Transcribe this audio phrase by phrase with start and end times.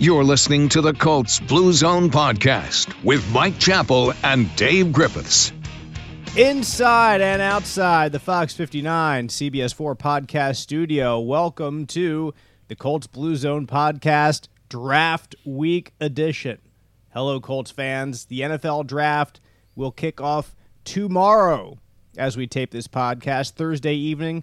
[0.00, 5.52] You're listening to the Colts Blue Zone podcast with Mike Chappell and Dave Griffiths.
[6.36, 12.34] Inside and outside the Fox 59 CBS 4 podcast studio, welcome to
[12.66, 16.58] the Colts Blue Zone podcast Draft Week edition.
[17.12, 18.24] Hello, Colts fans.
[18.24, 19.40] The NFL draft
[19.76, 21.78] will kick off tomorrow
[22.18, 24.42] as we tape this podcast, Thursday evening.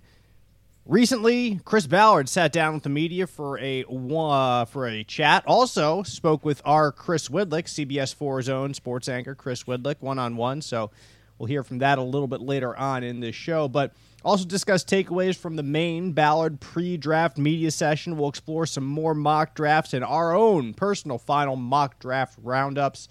[0.85, 5.43] Recently, Chris Ballard sat down with the media for a uh, for a chat.
[5.45, 10.37] Also, spoke with our Chris Widlic, CBS 4 own sports anchor, Chris Widlic, one on
[10.37, 10.59] one.
[10.59, 10.89] So
[11.37, 13.67] we'll hear from that a little bit later on in this show.
[13.67, 13.93] But
[14.25, 18.17] also discuss takeaways from the main Ballard pre-draft media session.
[18.17, 23.07] We'll explore some more mock drafts and our own personal final mock draft roundups.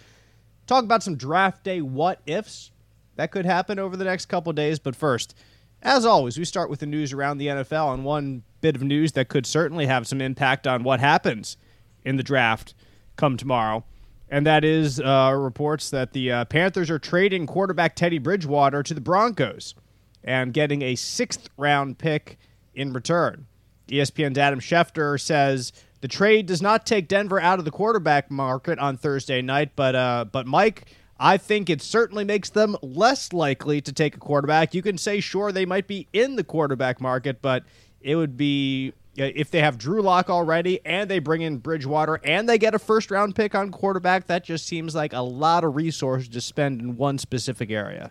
[0.66, 2.73] Talk about some draft day what ifs
[3.15, 4.80] that could happen over the next couple days.
[4.80, 5.37] But first.
[5.83, 9.12] As always, we start with the news around the NFL, and one bit of news
[9.12, 11.57] that could certainly have some impact on what happens
[12.05, 12.75] in the draft
[13.16, 13.85] come tomorrow.
[14.29, 18.95] And that is uh, reports that the uh, Panthers are trading quarterback Teddy Bridgewater to
[18.95, 19.74] the Broncos
[20.23, 22.38] and getting a sixth round pick
[22.74, 23.47] in return.
[23.88, 28.79] ESPN's Adam Schefter says the trade does not take Denver out of the quarterback market
[28.79, 33.82] on Thursday night, but uh, but Mike, I think it certainly makes them less likely
[33.82, 34.74] to take a quarterback.
[34.74, 37.63] You can say, sure, they might be in the quarterback market, but
[38.01, 42.21] it would be uh, if they have Drew Lock already and they bring in Bridgewater
[42.24, 45.63] and they get a first round pick on quarterback, that just seems like a lot
[45.63, 48.10] of resources to spend in one specific area.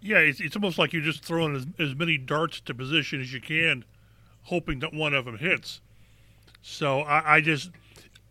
[0.00, 3.32] Yeah, it's, it's almost like you're just throwing as, as many darts to position as
[3.32, 3.84] you can,
[4.44, 5.80] hoping that one of them hits.
[6.60, 7.70] So I, I just,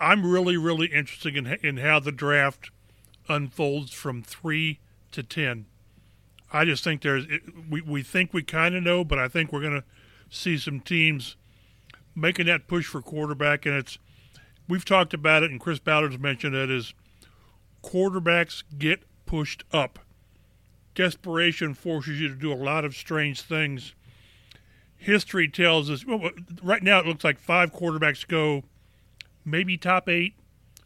[0.02, 2.72] I'm really, really interested in, in how the draft
[3.32, 4.80] unfolds from three
[5.12, 5.66] to ten.
[6.54, 9.52] I just think there's it, we we think we kind of know, but I think
[9.52, 9.84] we're going to
[10.30, 11.38] see some teams
[12.16, 13.98] making that push for quarterback, and it's
[14.68, 16.94] we've talked about it, and Chris Ballard's mentioned it is
[17.84, 20.00] quarterbacks get pushed up.
[20.94, 23.96] Desperation forces you to do a lot of strange things.
[24.98, 26.32] History tells us well,
[26.62, 28.64] right now it looks like five quarterbacks go,
[29.46, 30.36] maybe top eight,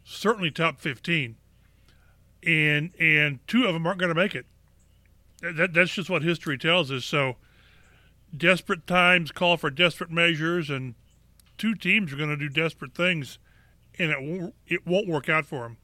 [0.04, 1.36] certainly top fifteen
[2.44, 4.46] and and two of them aren't going to make it.
[5.42, 7.04] That that's just what history tells us.
[7.04, 7.36] So
[8.36, 10.94] desperate times call for desperate measures, and
[11.58, 13.38] two teams are going to do desperate things,
[13.98, 15.76] and it won't, it won't work out for them.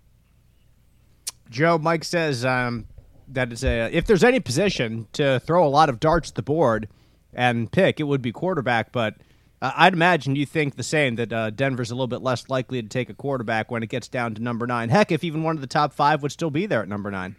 [1.51, 2.87] Joe, Mike says um,
[3.29, 6.43] that it's a if there's any position to throw a lot of darts at the
[6.43, 6.89] board
[7.35, 9.17] and pick, it would be quarterback, but
[9.63, 12.83] uh, I'd imagine you think the same that uh, Denver's a little bit less likely
[12.83, 14.89] to take a quarterback when it gets down to number nine.
[14.89, 17.37] Heck, if even one of the top five would still be there at number nine.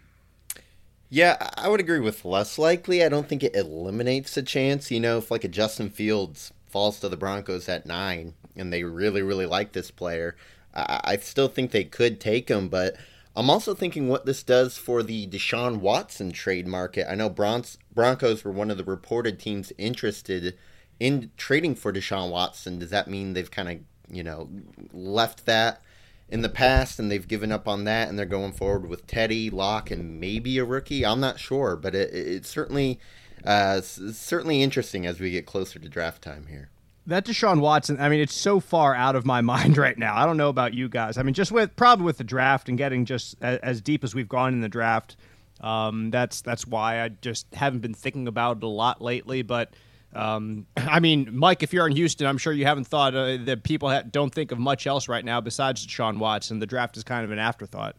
[1.10, 3.04] Yeah, I would agree with less likely.
[3.04, 4.90] I don't think it eliminates the chance.
[4.90, 8.84] You know, if like a Justin Fields falls to the Broncos at nine and they
[8.84, 10.34] really, really like this player,
[10.74, 12.68] I, I still think they could take him.
[12.68, 12.96] But
[13.36, 17.06] I'm also thinking what this does for the Deshaun Watson trade market.
[17.06, 17.64] I know Bron-
[17.94, 20.56] Broncos were one of the reported teams interested
[21.00, 23.78] in trading for Deshaun Watson, does that mean they've kind of,
[24.14, 24.48] you know,
[24.92, 25.80] left that
[26.28, 29.50] in the past and they've given up on that and they're going forward with Teddy,
[29.50, 31.04] Lock, and maybe a rookie?
[31.04, 32.98] I'm not sure, but it, it's certainly
[33.44, 36.70] uh, certainly interesting as we get closer to draft time here.
[37.06, 40.16] That Deshaun Watson, I mean, it's so far out of my mind right now.
[40.16, 41.18] I don't know about you guys.
[41.18, 44.14] I mean, just with probably with the draft and getting just as, as deep as
[44.14, 45.16] we've gone in the draft,
[45.60, 49.42] um, that's that's why I just haven't been thinking about it a lot lately.
[49.42, 49.74] But
[50.14, 53.62] um, I mean, Mike, if you're in Houston, I'm sure you haven't thought uh, that
[53.64, 56.58] people ha- don't think of much else right now besides Sean Watson.
[56.58, 57.96] The draft is kind of an afterthought.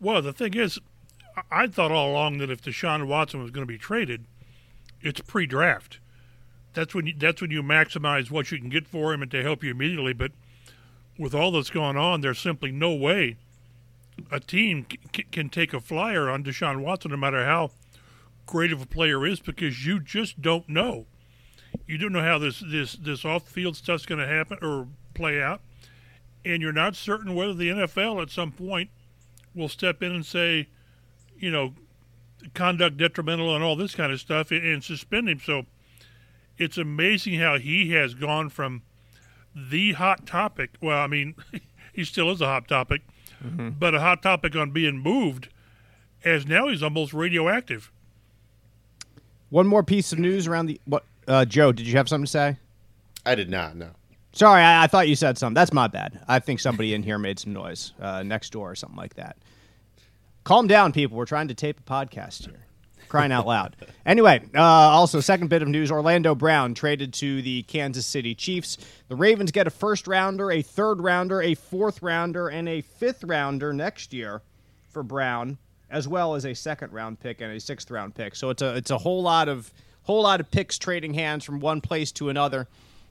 [0.00, 0.78] Well, the thing is,
[1.50, 4.26] I thought all along that if Deshaun Watson was going to be traded,
[5.00, 5.98] it's pre-draft.
[6.74, 9.42] That's when you, that's when you maximize what you can get for him and to
[9.42, 10.12] help you immediately.
[10.12, 10.32] But
[11.18, 13.36] with all that's going on, there's simply no way
[14.30, 17.70] a team c- can take a flyer on Deshaun Watson, no matter how
[18.46, 21.06] great of a player is because you just don't know.
[21.86, 25.42] You don't know how this this this off field stuff's going to happen or play
[25.42, 25.60] out,
[26.44, 28.90] and you're not certain whether the NFL at some point
[29.54, 30.68] will step in and say,
[31.36, 31.74] you know,
[32.54, 35.40] conduct detrimental and all this kind of stuff and, and suspend him.
[35.40, 35.66] So
[36.58, 38.82] it's amazing how he has gone from
[39.54, 40.70] the hot topic.
[40.80, 41.34] Well, I mean,
[41.92, 43.02] he still is a hot topic,
[43.42, 43.70] mm-hmm.
[43.78, 45.48] but a hot topic on being moved,
[46.24, 47.90] as now he's almost radioactive.
[49.50, 51.04] One more piece of news around the what?
[51.26, 52.56] Uh, Joe, did you have something to say?
[53.24, 53.76] I did not.
[53.76, 53.90] No.
[54.32, 55.54] Sorry, I, I, thought you said something.
[55.54, 56.20] That's my bad.
[56.26, 59.36] I think somebody in here made some noise uh, next door or something like that.
[60.42, 61.16] Calm down, people.
[61.16, 62.66] We're trying to tape a podcast here.
[63.08, 63.76] Crying out loud.
[64.06, 68.76] Anyway, uh, also, second bit of news Orlando Brown traded to the Kansas City Chiefs.
[69.08, 73.24] The Ravens get a first rounder, a third rounder, a fourth rounder, and a fifth
[73.24, 74.42] rounder next year
[74.90, 75.56] for Brown,
[75.90, 78.34] as well as a second round pick and a sixth round pick.
[78.34, 79.72] So it's a it's a whole lot of
[80.02, 82.68] whole lot of picks trading hands from one place to another.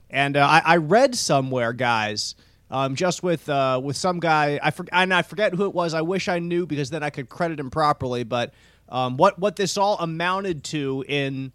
[0.09, 2.35] And uh, I, I read somewhere, guys,
[2.69, 4.59] um, just with uh, with some guy.
[4.61, 5.93] I for, and I forget who it was.
[5.93, 8.23] I wish I knew because then I could credit him properly.
[8.23, 8.53] But
[8.89, 11.51] um, what what this all amounted to in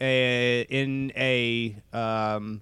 [0.00, 2.60] a in a um,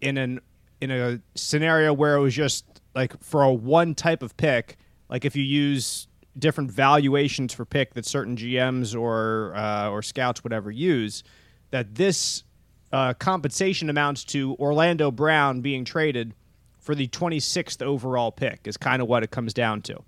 [0.00, 0.40] in an
[0.80, 2.64] in a scenario where it was just
[2.94, 4.76] like for a one type of pick,
[5.08, 6.08] like if you use
[6.38, 11.22] different valuations for pick that certain GMs or uh, or scouts would ever use,
[11.70, 12.44] that this
[12.92, 16.34] uh, compensation amounts to Orlando Brown being traded
[16.78, 20.02] for the 26th overall pick is kind of what it comes down to.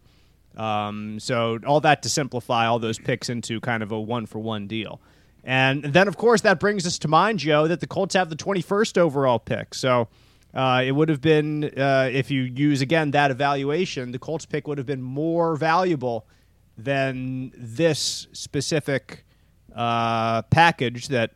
[0.56, 4.38] Um, so all that to simplify all those picks into kind of a one for
[4.38, 5.00] one deal.
[5.42, 8.36] And then, of course, that brings us to mind, Joe, that the Colts have the
[8.36, 9.74] 21st overall pick.
[9.74, 10.08] So
[10.54, 14.68] uh, it would have been, uh, if you use again that evaluation, the Colts pick
[14.68, 16.26] would have been more valuable
[16.78, 19.24] than this specific
[19.74, 21.32] uh, package that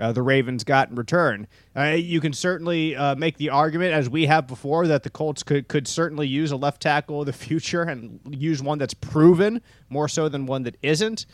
[0.00, 1.46] uh, the Ravens got in return.
[1.76, 5.42] Uh, you can certainly uh, make the argument, as we have before, that the Colts
[5.42, 9.60] could, could certainly use a left tackle of the future and use one that's proven
[9.90, 11.26] more so than one that isn't.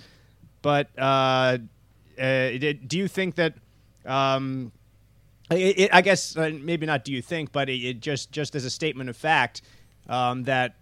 [0.60, 1.58] But do
[2.98, 3.54] you think that?
[4.04, 4.72] Um,
[5.50, 7.04] it, it, I guess uh, maybe not.
[7.04, 7.52] Do you think?
[7.52, 9.62] But it, just just as a statement of fact
[10.08, 10.76] um, that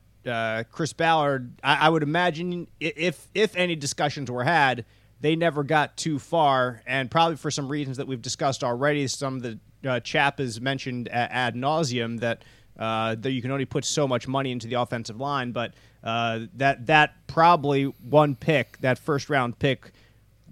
[0.70, 4.84] Chris Ballard, I, I would imagine if if any discussions were had
[5.20, 9.06] they never got too far, and probably for some reasons that we've discussed already.
[9.08, 9.58] Some of the
[9.88, 12.42] uh, chap has mentioned ad nauseum that
[12.78, 15.72] uh, that you can only put so much money into the offensive line, but
[16.04, 19.92] uh, that that probably one pick, that first round pick,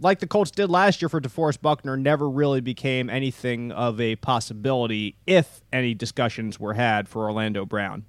[0.01, 4.17] like the Colts did last year for DeForest Buckner, never really became anything of a
[4.17, 8.05] possibility if any discussions were had for Orlando Brown.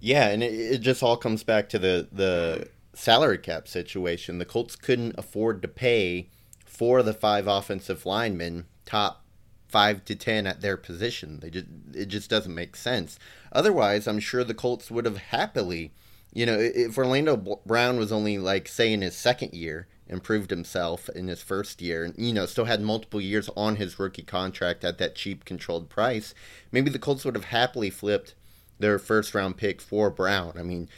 [0.00, 4.38] Yeah, and it, it just all comes back to the the salary cap situation.
[4.38, 6.28] The Colts couldn't afford to pay
[6.64, 9.24] for the five offensive linemen top
[9.68, 11.40] five to ten at their position.
[11.40, 13.18] They just it just doesn't make sense.
[13.52, 15.92] Otherwise, I'm sure the Colts would have happily,
[16.32, 21.08] you know, if Orlando Brown was only like say in his second year, improved himself
[21.08, 24.84] in his first year, and you know still had multiple years on his rookie contract
[24.84, 26.34] at that cheap controlled price,
[26.70, 28.34] maybe the Colts would have happily flipped
[28.78, 30.52] their first round pick for Brown.
[30.58, 30.88] I mean,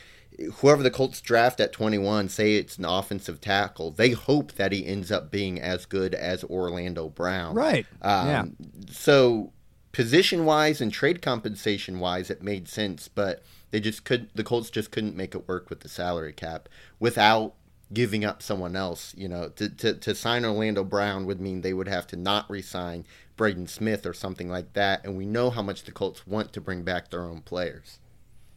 [0.54, 4.86] whoever the Colts draft at 21, say it's an offensive tackle, they hope that he
[4.86, 7.54] ends up being as good as Orlando Brown.
[7.54, 7.86] Right.
[8.02, 8.44] Um, yeah.
[8.90, 9.52] So
[9.92, 14.28] position wise and trade compensation wise, it made sense, but they just could.
[14.34, 16.68] The Colts just couldn't make it work with the salary cap
[16.98, 17.54] without
[17.92, 19.14] giving up someone else.
[19.16, 22.48] You know, to to, to sign Orlando Brown would mean they would have to not
[22.48, 23.04] re-sign
[23.36, 26.60] Braden Smith or something like that, and we know how much the Colts want to
[26.60, 27.98] bring back their own players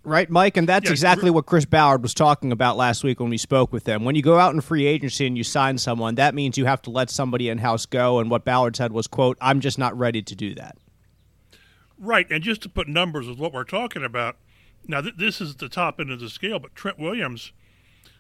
[0.08, 0.58] right, Mike?
[0.58, 3.72] And that's yeah, exactly what Chris Ballard was talking about last week when we spoke
[3.72, 4.06] with them.
[4.06, 6.82] When you go out in free agency and you sign someone, that means you have
[6.84, 8.20] to let somebody in house go.
[8.20, 10.78] And what Ballard said was, "quote I'm just not ready to do that."
[12.00, 14.38] Right, and just to put numbers with what we're talking about.
[14.88, 17.52] Now, th- this is the top end of the scale, but Trent Williams,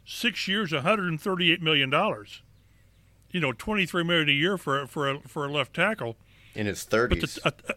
[0.07, 2.41] six years, 138 million dollars.
[3.29, 6.15] You know, 23 million a year for for a, for a left tackle
[6.55, 7.37] in his 30s.
[7.45, 7.73] uh, uh,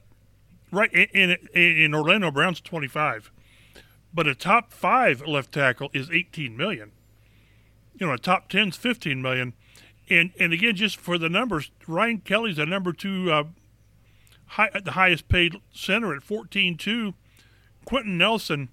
[0.71, 3.31] right, in, in, Orlando Brown's 25
[4.13, 6.93] but a top five left tackle is 18 million.
[7.99, 9.55] You know, a top 10's 15 million.
[10.09, 13.45] And and again, just for the numbers, Ryan Kelly's the number two, uh,
[14.47, 17.15] high, the highest paid center at 14.2.
[17.85, 18.71] Quenton Nelson,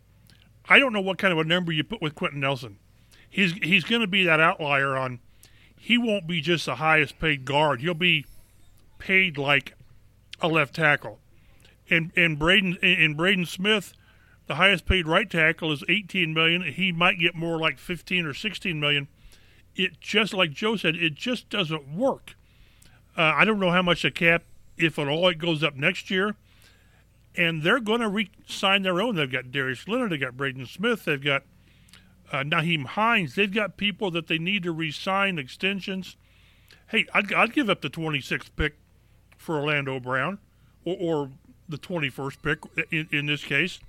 [0.68, 2.80] I don't know what kind of a number you put with Quenton Nelson.
[3.38, 5.20] He's he's going to be that outlier on.
[5.78, 7.82] He won't be just the highest paid guard.
[7.82, 8.26] He'll be
[8.98, 9.76] paid like
[10.42, 11.20] a left tackle.
[11.88, 13.94] And and Braden and Braden Smith
[14.48, 16.64] the highest paid right tackle is 18 million.
[16.64, 19.08] He might get more like 15 or 16 million.
[19.76, 22.36] It just like Joe said, it just doesn't work.
[23.16, 24.42] Uh, I don't know how much the cap,
[24.78, 26.38] if at all, it goes up next year.
[27.36, 29.16] And they're going to re-sign their own.
[29.16, 31.44] They've got Darius Leonard, they've got Braden Smith, they've got
[32.32, 33.36] uh, Nyheim Hines.
[33.36, 36.16] They've got people that they need to re-sign extensions.
[36.90, 38.78] Hey, I'd, I'd give up the 26th pick
[39.38, 40.40] for Orlando Brown,
[40.86, 41.32] or, or
[41.70, 42.60] the 21st pick
[42.92, 43.80] in, in this case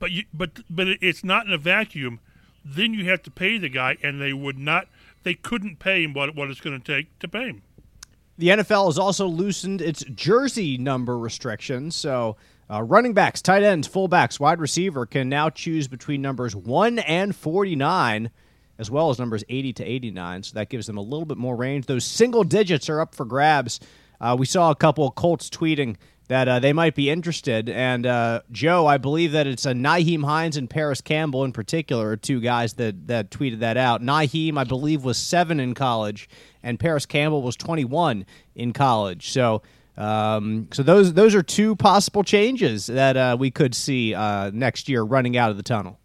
[0.00, 2.18] but you, but but it's not in a vacuum.
[2.64, 4.88] Then you have to pay the guy, and they would not.
[5.22, 7.62] They couldn't pay him what what it's going to take to pay him.
[8.36, 12.36] The NFL has also loosened its jersey number restrictions, so
[12.70, 17.34] uh, running backs, tight ends, fullbacks, wide receiver can now choose between numbers one and
[17.34, 18.30] forty nine.
[18.78, 20.42] as well as numbers 80 to 89.
[20.44, 21.84] So that gives them a little bit more range.
[21.84, 23.78] Those single digits are up for grabs.
[24.18, 25.96] Uh, we saw a couple of Colts tweeting
[26.28, 27.68] that uh, they might be interested.
[27.68, 32.16] And uh, Joe, I believe that it's a Nyheim Hines and Parris Campbell in particular
[32.16, 34.00] two guys that that tweeted that out.
[34.00, 36.26] Nyheim, I believe, was seven in college,
[36.62, 38.24] and Parris Campbell was 21
[38.54, 39.28] in college.
[39.30, 39.60] So.
[40.00, 44.88] Um, so those those are two possible changes that uh, we could see uh, next
[44.88, 45.98] year running out of the tunnel.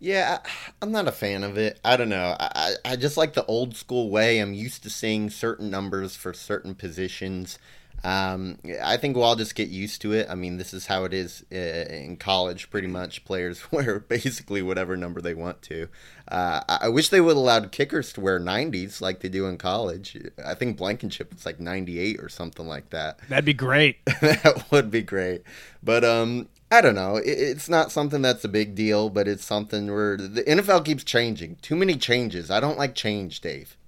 [0.00, 0.40] Yeah,
[0.82, 1.78] I'm not a fan of it.
[1.84, 2.36] I don't know.
[2.38, 4.40] I, I just like the old school way.
[4.40, 7.58] I'm used to seeing certain numbers for certain positions.
[8.04, 10.26] Um, I think we'll all just get used to it.
[10.28, 12.68] I mean, this is how it is uh, in college.
[12.70, 15.88] Pretty much, players wear basically whatever number they want to.
[16.28, 20.18] Uh, I wish they would allowed kickers to wear 90s like they do in college.
[20.44, 23.18] I think Blankenship was like 98 or something like that.
[23.28, 24.04] That'd be great.
[24.20, 25.42] that would be great.
[25.82, 27.16] But um, I don't know.
[27.16, 31.56] It's not something that's a big deal, but it's something where the NFL keeps changing.
[31.62, 32.50] Too many changes.
[32.50, 33.78] I don't like change, Dave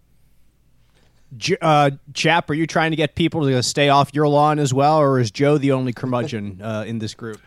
[1.61, 4.99] uh, Chap, are you trying to get people to stay off your lawn as well,
[4.99, 7.41] or is Joe the only curmudgeon uh, in this group?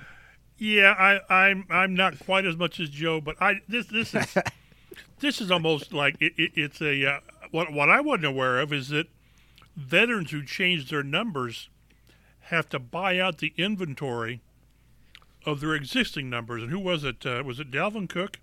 [0.58, 4.38] Yeah, I, I'm I'm not quite as much as Joe, but I this this is
[5.20, 7.20] this is almost like it, it, it's a uh,
[7.52, 9.08] what what I wasn't aware of is that
[9.76, 11.70] veterans who change their numbers
[12.42, 14.42] have to buy out the inventory
[15.46, 16.62] of their existing numbers.
[16.62, 17.26] And who was it?
[17.26, 18.40] Uh, was it Dalvin Cook?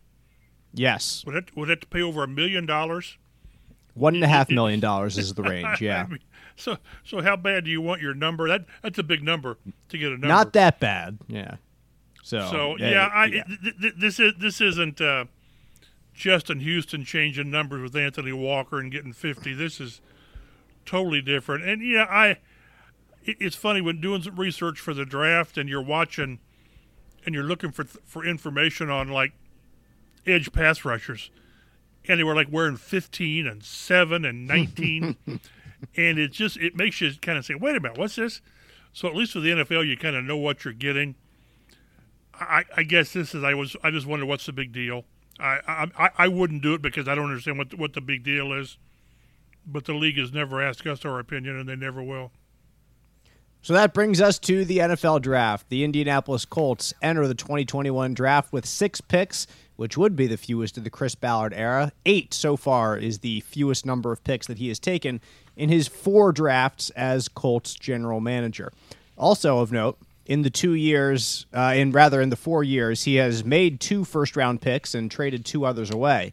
[0.73, 1.25] Yes.
[1.27, 3.19] Would it would it to pay over a million dollars?
[3.97, 5.81] One and a half million dollars is the range.
[5.81, 6.05] Yeah.
[6.05, 6.21] I mean,
[6.55, 8.47] so so how bad do you want your number?
[8.49, 9.57] That that's a big number
[9.89, 10.29] to get a number.
[10.29, 11.19] Not that bad.
[11.29, 11.57] Yeah.
[12.23, 13.45] So so yeah, yeah, I, yeah.
[13.45, 15.27] Th- th- this is this isn't uh,
[16.13, 19.55] Justin Houston changing numbers with Anthony Walker and getting fifty.
[19.55, 20.01] This is
[20.85, 21.65] totally different.
[21.65, 22.39] And yeah, I
[23.25, 26.39] it, it's funny when doing some research for the draft and you're watching
[27.25, 29.33] and you're looking for for information on like
[30.27, 31.31] edge pass rushers
[32.09, 37.01] and they were like wearing 15 and 7 and 19 and it just it makes
[37.01, 38.41] you kind of say wait a minute what's this?
[38.93, 41.15] So at least with the nfl you kind of know what you're getting.
[42.35, 45.05] I, I guess this is i was i just wonder what's the big deal.
[45.39, 48.53] I, I i wouldn't do it because i don't understand what what the big deal
[48.53, 48.79] is.
[49.67, 52.31] But the league has never asked us our opinion and they never will.
[53.67, 55.71] So that brings us to the NFL draft.
[55.71, 60.77] The Indianapolis Colts enter the 2021 draft with six picks which would be the fewest
[60.77, 61.93] of the Chris Ballard era.
[62.05, 65.21] Eight so far is the fewest number of picks that he has taken
[65.57, 68.73] in his four drafts as Colts general manager.
[69.17, 73.15] Also of note, in the two years, uh, in rather in the four years, he
[73.17, 76.33] has made two first round picks and traded two others away.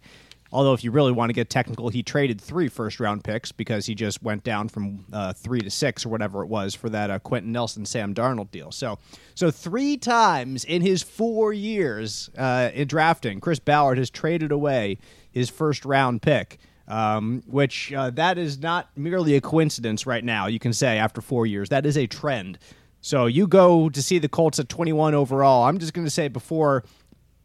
[0.54, 3.88] Although, if you really want to get technical, he traded three first round picks because
[3.88, 7.10] he just went down from uh, three to six or whatever it was for that
[7.10, 8.72] uh, Quenton Nelson Sam Darnold deal.
[8.72, 9.00] So,
[9.34, 15.00] so three times in his four years uh, in drafting, Chris Ballard has traded away
[15.32, 16.60] his first round pick.
[16.86, 20.48] Um, which uh, that is not merely a coincidence right now.
[20.48, 22.60] You can say after four years that is a trend.
[23.00, 25.64] So you go to see the Colts at 21 overall.
[25.64, 26.84] I'm just going to say before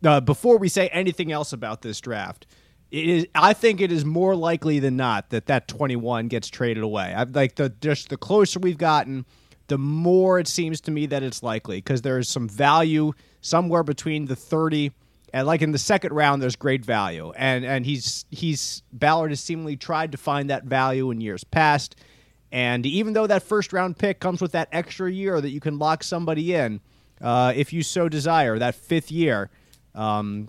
[0.04, 2.48] uh, before we say anything else about this draft,
[2.90, 6.82] it is I think it is more likely than not that that 21 gets traded
[6.82, 7.12] away.
[7.14, 9.26] I like the just the closer we've gotten,
[9.66, 14.24] the more it seems to me that it's likely because there's some value somewhere between
[14.24, 14.92] the 30
[15.34, 17.32] and like in the second round there's great value.
[17.36, 21.96] And and he's he's Ballard has seemingly tried to find that value in years past.
[22.50, 25.78] And even though that first round pick comes with that extra year that you can
[25.78, 26.80] lock somebody in,
[27.20, 29.50] uh, if you so desire, that fifth year,
[29.94, 30.48] um,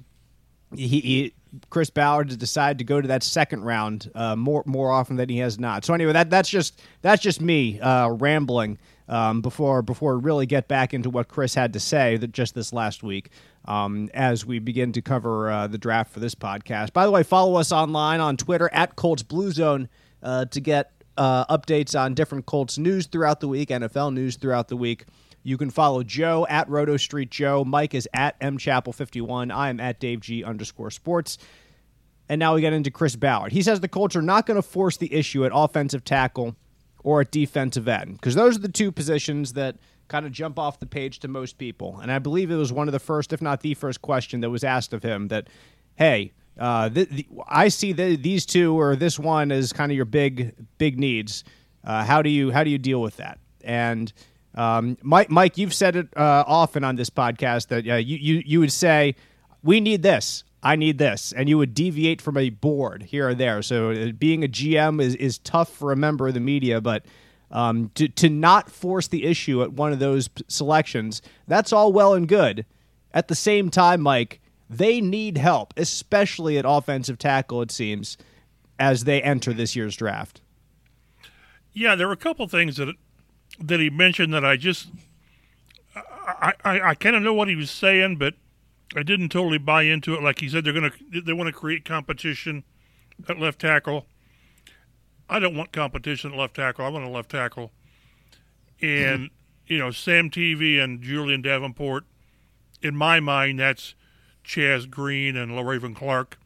[0.73, 1.33] he, he,
[1.69, 5.29] Chris Ballard has decided to go to that second round uh, more more often than
[5.29, 5.85] he has not.
[5.85, 8.77] So anyway, that that's just that's just me uh, rambling
[9.07, 12.55] um, before before we really get back into what Chris had to say that just
[12.55, 13.29] this last week
[13.65, 16.93] um, as we begin to cover uh, the draft for this podcast.
[16.93, 19.89] By the way, follow us online on Twitter at Colts Blue Zone
[20.21, 24.67] uh, to get uh, updates on different Colts news throughout the week, NFL news throughout
[24.67, 25.05] the week.
[25.43, 27.63] You can follow Joe at Roto Street Joe.
[27.63, 29.53] Mike is at mchapel51.
[29.53, 31.37] I am at Dave G underscore sports.
[32.27, 33.51] And now we get into Chris Ballard.
[33.51, 36.55] He says the Colts are not going to force the issue at offensive tackle
[37.03, 39.77] or at defensive end because those are the two positions that
[40.09, 41.99] kind of jump off the page to most people.
[42.01, 44.49] And I believe it was one of the first, if not the first question that
[44.49, 45.47] was asked of him that,
[45.95, 46.89] hey, uh,
[47.47, 51.43] I see the, these two or this one as kind of your big big needs.
[51.83, 53.39] Uh, how do you how do you deal with that?
[53.63, 54.11] And
[54.59, 58.43] um, Mike, Mike, you've said it uh, often on this podcast that uh, you, you
[58.45, 59.15] you would say,
[59.63, 63.33] "We need this, I need this," and you would deviate from a board here or
[63.33, 63.61] there.
[63.61, 67.05] So uh, being a GM is is tough for a member of the media, but
[67.51, 72.13] um, to to not force the issue at one of those selections, that's all well
[72.13, 72.65] and good.
[73.13, 78.17] At the same time, Mike, they need help, especially at offensive tackle, it seems,
[78.77, 80.41] as they enter this year's draft.
[81.71, 82.93] Yeah, there were a couple things that
[83.61, 84.89] that he mentioned that I just
[85.95, 88.35] I I, I kind of know what he was saying, but
[88.95, 90.23] I didn't totally buy into it.
[90.23, 92.63] Like he said, they're gonna they want to create competition
[93.27, 94.05] at left tackle.
[95.29, 96.85] I don't want competition at left tackle.
[96.85, 97.71] I want a left tackle,
[98.81, 99.73] and mm-hmm.
[99.73, 102.05] you know Sam Tevi and Julian Davenport.
[102.81, 103.93] In my mind, that's
[104.45, 106.39] Chaz Green and Le'Raven Clark.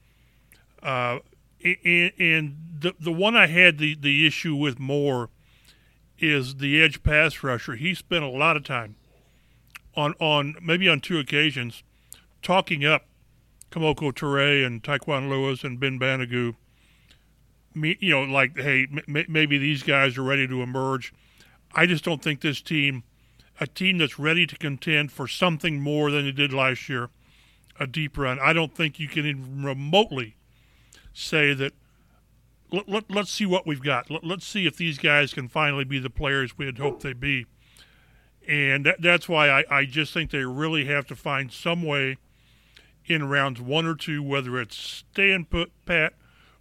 [0.82, 1.20] Uh,
[1.64, 5.30] and, and the the one I had the, the issue with more
[6.24, 7.76] is the edge pass rusher.
[7.76, 8.96] He spent a lot of time
[9.96, 11.84] on on maybe on two occasions
[12.42, 13.06] talking up
[13.72, 16.56] Kemoko Turay and Tyquan Lewis and Ben Banogu.
[17.76, 21.14] Me, you know, like hey, m- maybe these guys are ready to emerge.
[21.74, 23.04] I just don't think this team,
[23.60, 27.10] a team that's ready to contend for something more than it did last year,
[27.80, 28.40] a deep run.
[28.40, 30.36] I don't think you can even remotely
[31.14, 31.74] say that.
[32.74, 34.10] Let, let, let's see what we've got.
[34.10, 37.20] Let, let's see if these guys can finally be the players we had hoped they'd
[37.20, 37.46] be.
[38.48, 42.18] And that, that's why I, I just think they really have to find some way
[43.06, 46.14] in rounds one or two, whether it's staying put pat,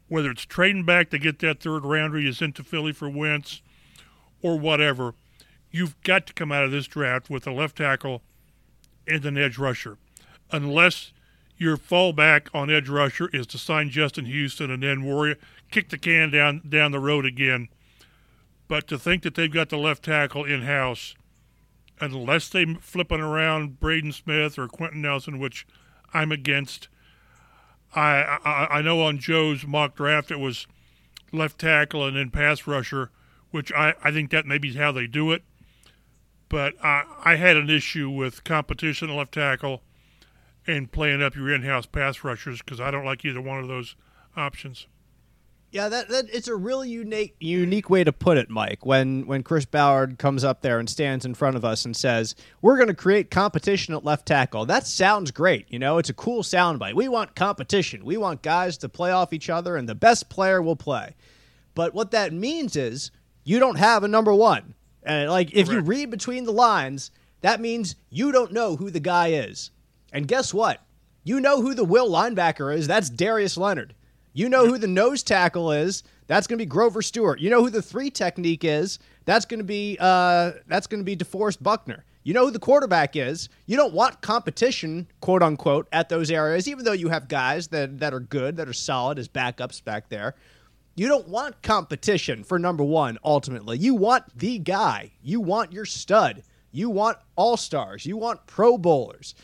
[0.08, 3.62] whether it's trading back to get that third rounder you sent to Philly for Wentz,
[4.42, 5.14] or whatever.
[5.70, 8.22] You've got to come out of this draft with a left tackle
[9.08, 9.96] and an edge rusher
[10.50, 11.12] unless
[11.56, 15.36] your fallback on edge rusher is to sign Justin Houston and then worry,
[15.72, 17.68] kick the can down down the road again.
[18.68, 21.14] But to think that they've got the left tackle in house,
[22.00, 25.66] unless they flipping around Braden Smith or Quenton Nelson, which
[26.14, 26.88] I'm against.
[27.94, 30.66] I, I I know on Joe's mock draft it was
[31.32, 33.10] left tackle and then pass rusher,
[33.50, 35.42] which I, I think that maybe is how they do it.
[36.48, 39.82] But I I had an issue with competition left tackle
[40.66, 43.96] and playing up your in-house pass rushers because I don't like either one of those
[44.36, 44.86] options.
[45.72, 48.84] Yeah, that, that it's a really unique unique way to put it, Mike.
[48.84, 52.34] When when Chris Ballard comes up there and stands in front of us and says,
[52.60, 55.64] "We're going to create competition at left tackle." That sounds great.
[55.70, 56.92] You know, it's a cool soundbite.
[56.92, 58.04] We want competition.
[58.04, 61.14] We want guys to play off each other, and the best player will play.
[61.74, 63.10] But what that means is
[63.44, 64.74] you don't have a number one.
[65.02, 65.72] And like if Correct.
[65.72, 69.70] you read between the lines, that means you don't know who the guy is.
[70.12, 70.84] And guess what?
[71.24, 72.86] You know who the will linebacker is.
[72.86, 73.94] That's Darius Leonard.
[74.32, 76.02] You know who the nose tackle is.
[76.26, 77.40] That's going to be Grover Stewart.
[77.40, 78.98] You know who the three technique is.
[79.24, 82.04] That's going to be uh, that's going to be DeForest Buckner.
[82.24, 83.48] You know who the quarterback is.
[83.66, 87.98] You don't want competition, quote unquote, at those areas, even though you have guys that,
[87.98, 90.36] that are good, that are solid as backups back there.
[90.94, 93.78] You don't want competition for number one, ultimately.
[93.78, 95.12] You want the guy.
[95.22, 96.42] You want your stud.
[96.70, 98.06] You want all stars.
[98.06, 99.34] You want pro bowlers.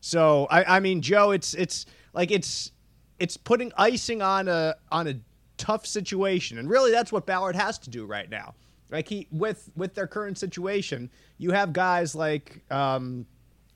[0.00, 2.72] So I, I mean, Joe, it's it's like it's
[3.18, 5.14] it's putting icing on a on a
[5.56, 8.54] tough situation, and really that's what Ballard has to do right now.
[8.90, 13.26] Like he with with their current situation, you have guys like um,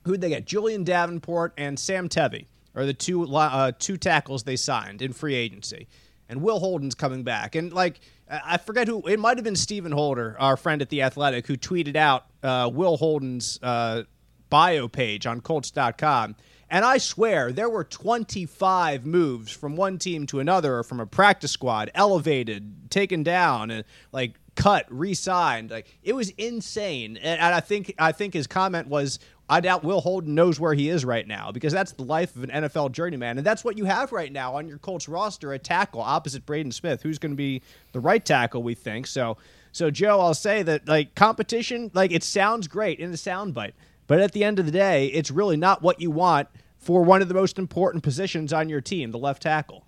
[0.05, 0.47] who'd they get?
[0.47, 5.35] Julian Davenport and Sam Tevi are the two uh, two tackles they signed in free
[5.35, 5.89] agency,
[6.29, 7.55] and Will Holden's coming back.
[7.55, 11.03] And like I forget who it might have been Stephen Holder, our friend at the
[11.03, 14.05] Athletic, who tweeted out uh, Will Holden's uh,
[14.49, 16.37] bio page on Colts.com
[16.73, 21.07] and I swear there were 25 moves from one team to another or from a
[21.07, 25.71] practice squad, elevated, taken down, and like cut, re-signed.
[25.71, 27.19] Like it was insane.
[27.19, 29.19] And, and I think I think his comment was,
[29.51, 32.45] I doubt Will Holden knows where he is right now because that's the life of
[32.45, 35.65] an NFL journeyman, and that's what you have right now on your Colts roster at
[35.65, 37.61] tackle opposite Braden Smith, who's going to be
[37.93, 39.07] the right tackle, we think.
[39.07, 39.37] So,
[39.73, 43.75] so Joe, I'll say that like competition, like it sounds great in the soundbite,
[44.07, 46.49] but at the end of the day, it's really not what you want
[46.83, 49.87] for one of the most important positions on your team, the left tackle.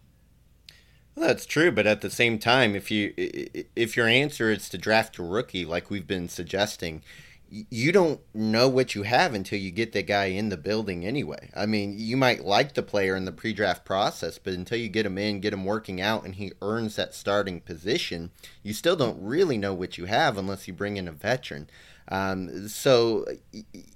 [1.15, 4.79] Well, that's true, but at the same time, if you if your answer is to
[4.79, 7.03] draft a rookie, like we've been suggesting,
[7.49, 11.51] you don't know what you have until you get the guy in the building anyway.
[11.55, 15.07] I mean, you might like the player in the pre-draft process, but until you get
[15.07, 18.33] him in, get him working out, and he earns that starting position,
[18.65, 21.69] you still don't really know what you have unless you bring in a veteran.
[22.09, 23.25] Um, so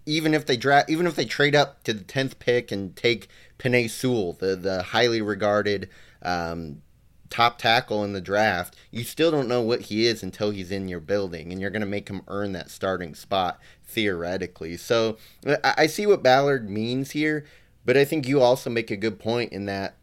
[0.07, 3.29] even if they draft, even if they trade up to the tenth pick and take
[3.59, 5.91] Penei Sewell, the the highly regarded
[6.23, 6.83] um,
[7.29, 10.89] top tackle in the draft, you still don't know what he is until he's in
[10.89, 14.77] your building, and you're going to make him earn that starting spot theoretically.
[14.79, 15.19] So
[15.63, 17.45] I see what Ballard means here,
[17.85, 19.98] but I think you also make a good point in that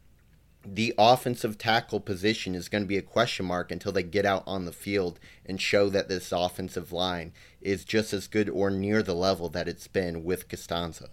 [0.66, 4.44] the offensive tackle position is going to be a question mark until they get out
[4.48, 9.04] on the field and show that this offensive line is just as good or near
[9.04, 11.10] the level that it's been with Castonzo.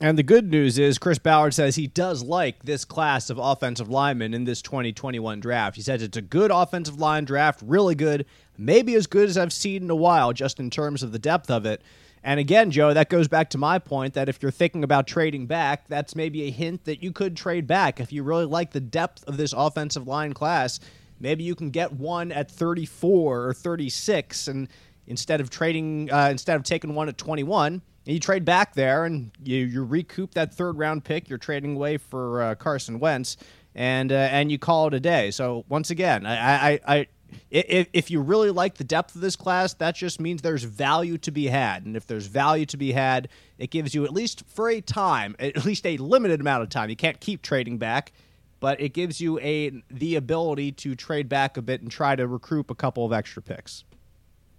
[0.00, 3.88] And the good news is Chris Ballard says he does like this class of offensive
[3.88, 5.74] linemen in this 2021 draft.
[5.74, 8.24] He says it's a good offensive line draft, really good,
[8.56, 11.50] maybe as good as I've seen in a while, just in terms of the depth
[11.50, 11.82] of it.
[12.22, 15.46] And again, Joe, that goes back to my point that if you're thinking about trading
[15.46, 18.00] back, that's maybe a hint that you could trade back.
[18.00, 20.80] If you really like the depth of this offensive line class,
[21.20, 24.68] maybe you can get one at 34 or 36, and
[25.06, 29.30] instead of trading, uh, instead of taking one at 21, you trade back there and
[29.42, 33.36] you, you recoup that third round pick you're trading away for uh, Carson Wentz,
[33.74, 35.30] and uh, and you call it a day.
[35.30, 37.06] So once again, I, I, I
[37.50, 41.18] if, if you really like the depth of this class, that just means there's value
[41.18, 41.86] to be had.
[41.86, 45.36] And if there's value to be had, it gives you at least for a time,
[45.38, 46.90] at least a limited amount of time.
[46.90, 48.12] You can't keep trading back,
[48.60, 52.26] but it gives you a the ability to trade back a bit and try to
[52.26, 53.84] recruit a couple of extra picks.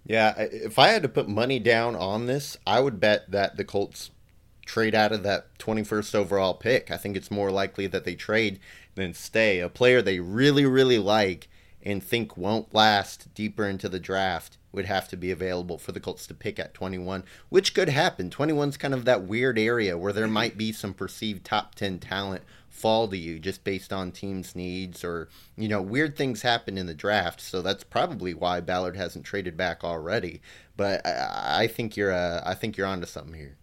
[0.04, 3.64] Yeah, if I had to put money down on this, I would bet that the
[3.64, 4.10] Colts
[4.64, 6.90] trade out of that 21st overall pick.
[6.90, 8.60] I think it's more likely that they trade
[8.94, 9.60] than stay.
[9.60, 11.48] A player they really, really like
[11.82, 16.00] and think won't last deeper into the draft would have to be available for the
[16.00, 18.30] Colts to pick at 21, which could happen.
[18.30, 22.42] 21's kind of that weird area where there might be some perceived top 10 talent
[22.68, 26.86] fall to you just based on teams' needs or, you know, weird things happen in
[26.86, 27.40] the draft.
[27.40, 30.40] So that's probably why Ballard hasn't traded back already.
[30.76, 33.56] But I, I think you're uh, I think you're onto something here.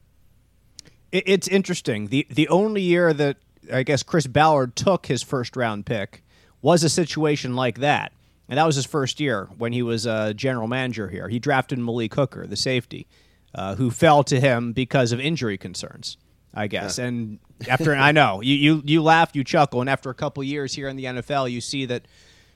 [1.11, 2.07] It's interesting.
[2.07, 3.37] The the only year that
[3.71, 6.21] I guess Chris Ballard took his first round pick
[6.67, 8.11] was a situation like that.
[8.49, 11.29] And that was his first year when he was a general manager here.
[11.29, 13.07] He drafted Malik Hooker, the safety,
[13.55, 16.17] uh, who fell to him because of injury concerns,
[16.53, 16.97] I guess.
[16.97, 17.05] Yeah.
[17.05, 20.73] And after, I know, you, you, you laugh, you chuckle, and after a couple years
[20.73, 22.05] here in the NFL, you see that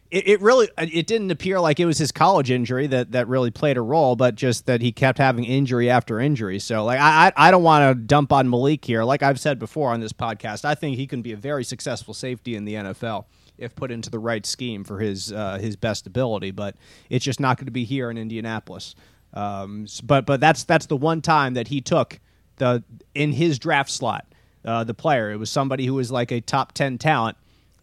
[0.09, 3.49] it, it, really it didn't appear like it was his college injury that, that really
[3.49, 6.59] played a role, but just that he kept having injury after injury.
[6.59, 9.05] So like I I don't want to dump on Malik here.
[9.05, 12.13] Like I've said before on this podcast, I think he can be a very successful
[12.13, 13.23] safety in the NFL
[13.61, 16.51] if put into the right scheme for his uh, his best ability.
[16.51, 16.75] But
[17.09, 18.95] it's just not going to be here in Indianapolis.
[19.33, 22.19] Um, but but that's that's the one time that he took
[22.57, 22.83] the
[23.15, 24.25] in his draft slot
[24.65, 25.31] uh, the player.
[25.31, 27.37] It was somebody who was like a top ten talent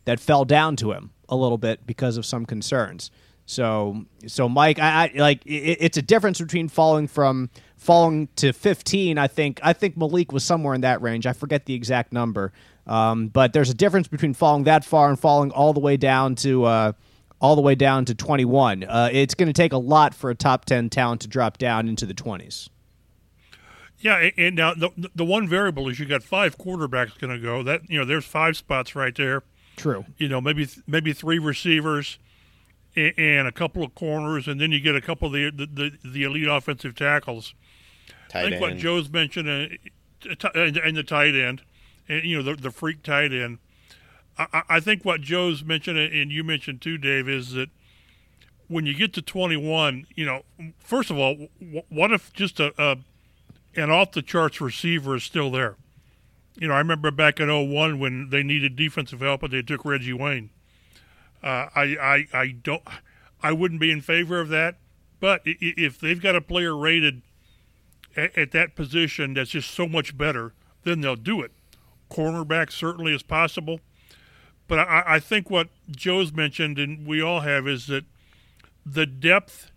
[0.05, 3.11] that fell down to him a little bit because of some concerns.
[3.49, 8.53] So so Mike, I, I like it, it's a difference between falling from falling to
[8.53, 9.17] 15.
[9.17, 11.27] I think I think Malik was somewhere in that range.
[11.27, 12.53] I forget the exact number.
[12.89, 16.35] Um, but there's a difference between falling that far and falling all the way down
[16.37, 16.93] to uh,
[17.41, 18.85] all the way down to 21.
[18.85, 21.89] Uh, it's going to take a lot for a top 10 talent to drop down
[21.89, 22.69] into the 20s.
[24.01, 27.65] Yeah, and now the the one variable is you got five quarterbacks going to go.
[27.65, 29.43] That you know, there's five spots right there.
[29.77, 30.05] True.
[30.19, 32.19] You know, maybe maybe three receivers
[32.95, 36.23] and a couple of corners, and then you get a couple of the the, the
[36.23, 37.55] elite offensive tackles.
[38.29, 38.61] Tight I think end.
[38.61, 41.63] what Joe's mentioned, uh, and the tight end
[42.09, 43.59] and you know the the freak tight end.
[44.39, 47.71] I, I think what Joe's mentioned and you mentioned too, Dave, is that
[48.69, 50.43] when you get to 21, you know,
[50.79, 51.49] first of all,
[51.89, 52.99] what if just a, a
[53.75, 55.77] an off the charts receiver is still there?
[56.57, 59.85] You know, I remember back in 01 when they needed defensive help and they took
[59.85, 60.51] Reggie Wayne.
[61.43, 62.83] Uh, I, I, I don't,
[63.43, 64.77] I wouldn't be in favor of that.
[65.21, 67.23] But if they've got a player rated
[68.17, 71.53] at, at that position that's just so much better, then they'll do it
[72.11, 73.81] cornerback certainly is possible.
[74.67, 78.05] But I, I think what Joe's mentioned, and we all have, is that
[78.85, 79.71] the depth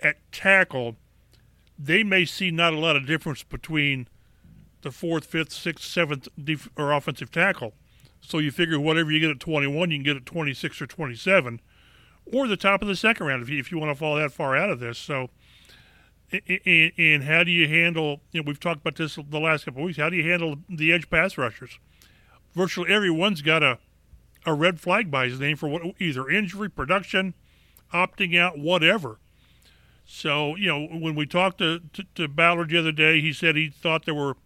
[0.00, 0.96] at tackle,
[1.78, 4.08] they may see not a lot of difference between
[4.82, 7.74] the fourth, fifth, sixth, seventh def- or offensive tackle.
[8.20, 11.60] So you figure whatever you get at 21, you can get at 26 or 27,
[12.32, 14.32] or the top of the second round if you, if you want to fall that
[14.32, 14.98] far out of this.
[14.98, 15.30] So
[16.32, 18.20] and, and how do you handle?
[18.32, 19.98] You know, we've talked about this the last couple of weeks.
[19.98, 21.78] How do you handle the edge pass rushers?
[22.54, 23.78] Virtually everyone's got a
[24.44, 27.34] a red flag by his name for what, either injury, production,
[27.94, 29.18] opting out, whatever.
[30.04, 33.56] So you know, when we talked to, to, to Ballard the other day, he said
[33.56, 34.36] he thought there were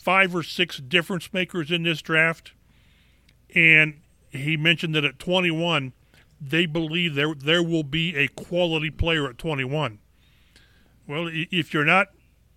[0.00, 2.52] five or six difference makers in this draft,
[3.54, 5.92] and he mentioned that at 21,
[6.40, 9.98] they believe there there will be a quality player at 21.
[11.10, 12.08] Well, if you're not,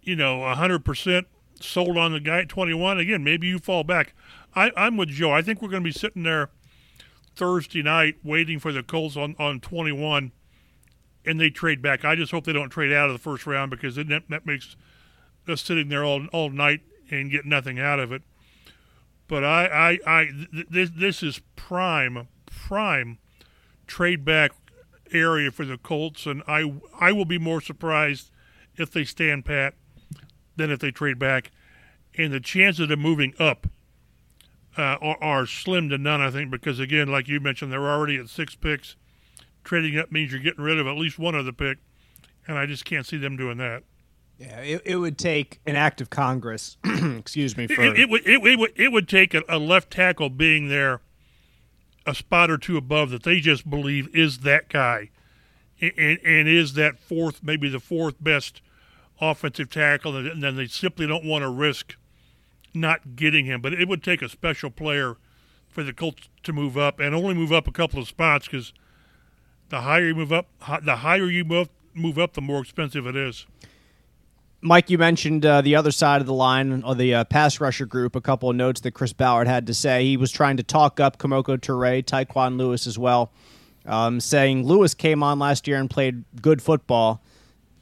[0.04, 1.26] you know, 100%
[1.60, 4.14] sold on the guy at 21, again, maybe you fall back.
[4.56, 5.32] I, I'm with Joe.
[5.32, 6.52] I think we're going to be sitting there
[7.36, 10.32] Thursday night waiting for the Colts on, on 21,
[11.26, 12.06] and they trade back.
[12.06, 14.76] I just hope they don't trade out of the first round because that, that makes
[15.48, 18.22] us sitting there all, all night and get nothing out of it.
[19.28, 19.66] But I,
[20.06, 23.18] I, I th- this, this is prime, prime
[23.88, 24.52] trade back
[25.12, 28.30] area for the Colts, and I, I will be more surprised
[28.78, 29.74] if they stand pat
[30.56, 31.52] than if they trade back.
[32.18, 33.68] and the chances of them moving up
[34.78, 36.22] uh, are, are, slim to none.
[36.22, 38.96] I think because again, like you mentioned, they're already at six picks.
[39.64, 41.78] Trading up means you're getting rid of at least one of the pick,
[42.48, 43.84] and I just can't see them doing that.
[44.38, 46.78] Yeah, it, it would take an act of Congress.
[46.84, 47.68] excuse me.
[47.68, 47.82] For...
[47.82, 51.02] It, it, would, it, it, would it would take a, a left tackle being there,
[52.06, 55.12] a spot or two above that they just believe is that guy,
[55.80, 58.62] and, and is that fourth, maybe the fourth best
[59.32, 61.96] offensive tackle, and then they simply don't want to risk
[62.74, 63.62] not getting him.
[63.62, 65.18] But it would take a special player
[65.70, 68.74] for the Colts to move up, and only move up a couple of spots because
[69.70, 70.48] the higher you move up,
[70.84, 73.46] the higher you move move up, the more expensive it is.
[74.62, 77.86] Mike, you mentioned uh, the other side of the line, or the uh, pass rusher
[77.86, 78.16] group.
[78.16, 80.06] A couple of notes that Chris Ballard had to say.
[80.06, 83.32] He was trying to talk up Kemoko Turay, Tyquan Lewis as well,
[83.86, 87.22] um, saying Lewis came on last year and played good football.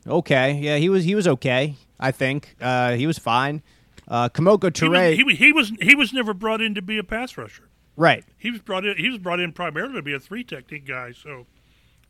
[0.07, 1.75] Okay, yeah, he was he was okay.
[1.99, 3.61] I think uh, he was fine.
[4.07, 6.97] Uh, Kemoko Turay, he was, he, he was he was never brought in to be
[6.97, 7.69] a pass rusher.
[7.95, 8.23] Right.
[8.37, 8.97] He was brought in.
[8.97, 11.11] He was brought in primarily to be a three technique guy.
[11.11, 11.45] So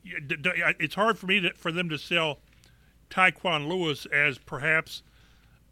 [0.05, 2.39] it's hard for me to, for them to sell
[3.09, 5.03] Tyquan Lewis as perhaps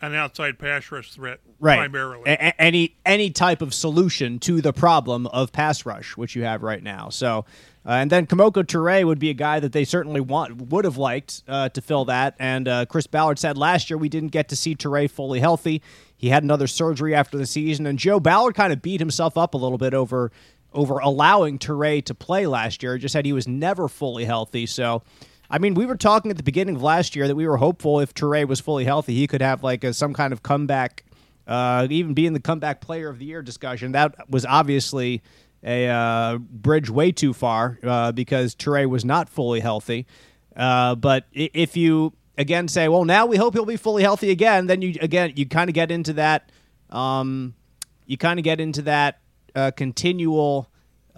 [0.02, 1.78] an outside pass rush threat right.
[1.78, 2.24] primarily.
[2.26, 6.64] A- any any type of solution to the problem of pass rush, which you have
[6.64, 7.10] right now.
[7.10, 7.46] So,
[7.86, 10.98] uh, and then Kemoko Turay would be a guy that they certainly want would have
[10.98, 12.36] liked uh, to fill that.
[12.40, 15.82] And uh, Chris Ballard said last year we didn't get to see Turay fully healthy.
[16.16, 19.54] He had another surgery after the season, and Joe Ballard kind of beat himself up
[19.54, 20.32] a little bit over
[20.72, 22.98] over allowing Turay to play last year.
[22.98, 24.66] Just said he was never fully healthy.
[24.66, 25.02] So
[25.50, 28.00] I mean, we were talking at the beginning of last year that we were hopeful
[28.00, 31.06] if Turay was fully healthy, he could have like a, some kind of comeback,
[31.48, 33.94] uh, even be in the comeback player of the year discussion.
[33.94, 35.24] That was obviously
[35.64, 40.06] a uh, bridge way too far uh, because Turay was not fully healthy.
[40.56, 44.68] Uh, but if you again say, well, now we hope he'll be fully healthy again,
[44.68, 46.52] then you again you kind of get into that.
[46.90, 47.56] Um,
[48.06, 49.20] you kind of get into that
[49.56, 50.70] uh, continual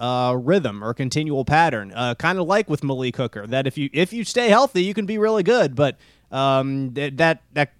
[0.01, 3.45] uh, rhythm or continual pattern, uh, kind of like with Malik Hooker.
[3.45, 5.97] That if you if you stay healthy, you can be really good, but
[6.31, 7.73] um, that that that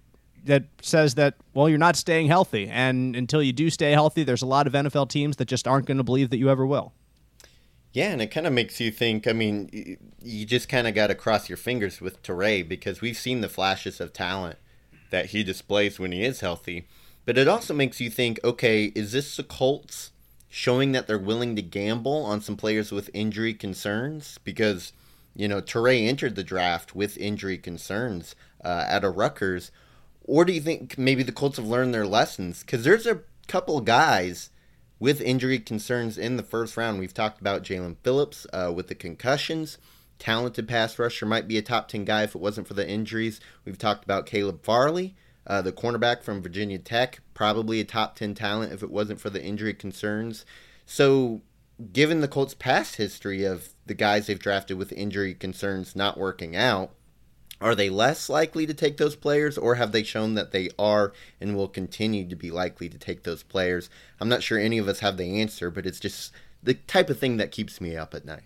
[0.44, 4.42] that says that well you're not staying healthy, and until you do stay healthy, there's
[4.42, 6.92] a lot of NFL teams that just aren't going to believe that you ever will.
[7.92, 9.26] Yeah, and it kind of makes you think.
[9.26, 13.18] I mean, you just kind of got to cross your fingers with Turay because we've
[13.18, 14.58] seen the flashes of talent
[15.10, 16.86] that he displays when he is healthy.
[17.24, 20.12] But it also makes you think, okay, is this the Colts
[20.54, 24.92] showing that they're willing to gamble on some players with injury concerns because
[25.34, 29.70] you know Turay entered the draft with injury concerns uh, at a Rutgers,
[30.24, 32.60] or do you think maybe the Colts have learned their lessons?
[32.60, 34.50] Because there's a couple guys
[35.00, 36.98] with injury concerns in the first round.
[36.98, 39.78] We've talked about Jaelan Phillips uh, with the concussions.
[40.18, 43.40] Talented pass rusher might be a top 10 guy if it wasn't for the injuries.
[43.64, 45.14] We've talked about Caleb Farley.
[45.46, 49.30] Uh, the cornerback from Virginia Tech, probably a top 10 talent if it wasn't for
[49.30, 50.44] the injury concerns.
[50.86, 51.40] So,
[51.92, 56.54] given the Colts' past history of the guys they've drafted with injury concerns not working
[56.54, 56.92] out,
[57.62, 61.12] are they less likely to take those players, or have they shown that they are
[61.40, 63.88] and will continue to be likely to take those players?
[64.20, 67.18] I'm not sure any of us have the answer, but it's just the type of
[67.18, 68.42] thing that keeps me up at night.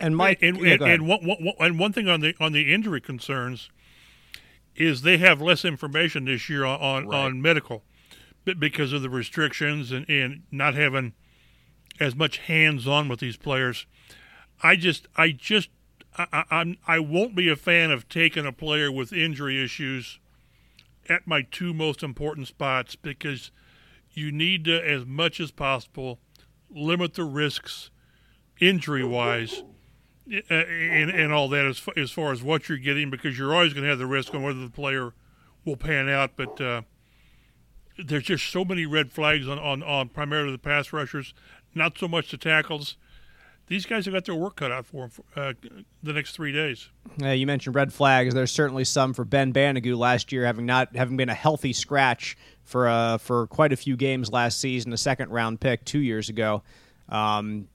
[0.00, 2.72] And Mike, and, and, yeah, and, one, one, and one thing on the on the
[2.72, 3.68] injury concerns,
[4.76, 7.24] is they have less information this year on on, right.
[7.24, 7.82] on medical
[8.58, 11.12] because of the restrictions and, and not having
[12.00, 13.86] as much hands on with these players.
[14.62, 15.68] I just I just
[16.16, 20.18] I, I'm I won't be a fan of taking a player with injury issues
[21.08, 23.50] at my two most important spots because
[24.12, 26.18] you need to as much as possible
[26.70, 27.90] limit the risks
[28.60, 29.62] injury wise
[30.30, 33.84] and, and all that as, as far as what you're getting because you're always going
[33.84, 35.12] to have the risk on whether the player
[35.64, 36.32] will pan out.
[36.36, 36.82] But uh,
[37.98, 41.34] there's just so many red flags on, on, on primarily the pass rushers,
[41.74, 42.96] not so much the tackles.
[43.66, 45.52] These guys have got their work cut out for them for, uh,
[46.02, 46.88] the next three days.
[47.22, 48.34] Uh, you mentioned red flags.
[48.34, 52.36] There's certainly some for Ben Banogu last year, having not having been a healthy scratch
[52.64, 56.28] for uh, for quite a few games last season, a second round pick two years
[56.28, 56.64] ago.
[57.08, 57.68] Um,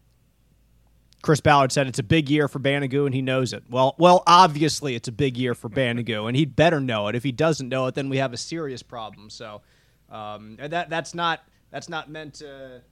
[1.26, 3.64] Chris Ballard said it's a big year for Banogu and he knows it.
[3.68, 7.16] Well, well, obviously it's a big year for Banogu and he'd better know it.
[7.16, 9.32] If he doesn't know it, then we have a serious problem.
[9.32, 9.64] So
[10.12, 11.40] um, that that's not
[11.72, 12.84] that's not meant to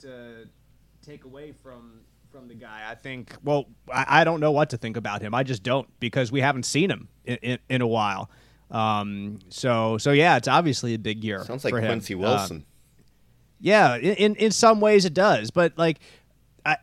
[0.00, 0.46] to
[1.00, 2.82] take away from from the guy.
[2.86, 3.32] I think.
[3.42, 5.34] Well, I, I don't know what to think about him.
[5.34, 8.30] I just don't because we haven't seen him in, in, in a while.
[8.70, 11.44] Um, so so yeah, it's obviously a big year.
[11.44, 12.58] Sounds like Quincy Wilson.
[12.58, 12.64] Um,
[13.58, 15.98] yeah, in in some ways it does, but like.
[16.66, 16.76] I,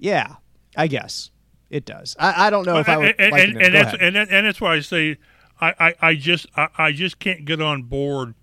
[0.00, 0.36] yeah,
[0.76, 1.30] I guess
[1.70, 2.16] it does.
[2.18, 4.60] I, I don't know if I would and, like and, and that's and, and that's
[4.60, 5.18] why I say
[5.60, 8.34] I, I, I just I, I, just can't get on board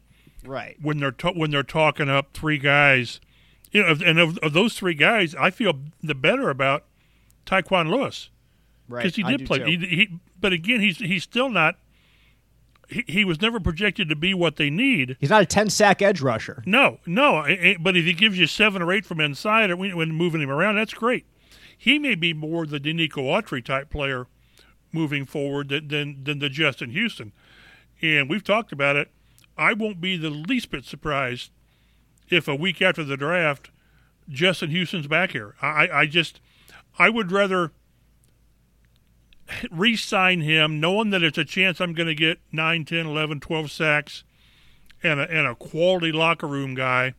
[0.46, 0.78] Right.
[0.82, 3.20] when they're ta- when they're talking up three guys.
[3.72, 6.86] You know, and of, of those three guys, I feel the better about
[7.46, 8.30] Tyquan Lewis
[8.88, 9.04] Right.
[9.04, 9.64] because he did play.
[9.66, 11.76] He, he, but again, he's he's still not.
[12.88, 15.18] He, he was never projected to be what they need.
[15.20, 16.64] He's not a 10 sack edge rusher.
[16.66, 17.46] No, no.
[17.82, 20.50] But if he gives you seven or eight from inside or when, when moving him
[20.50, 21.26] around, that's great.
[21.78, 24.28] He may be more the Denico Autry type player
[24.92, 27.32] moving forward than, than than the Justin Houston.
[28.02, 29.10] And we've talked about it.
[29.58, 31.52] I won't be the least bit surprised
[32.30, 33.72] if a week after the draft,
[34.30, 35.56] Justin Houston's back here.
[35.62, 36.40] I, I just,
[37.00, 37.72] I would rather
[39.72, 43.72] re-sign him knowing that it's a chance I'm going to get 9, 10, 11, 12
[43.72, 44.24] sacks
[45.02, 47.14] and a, and a quality locker room guy.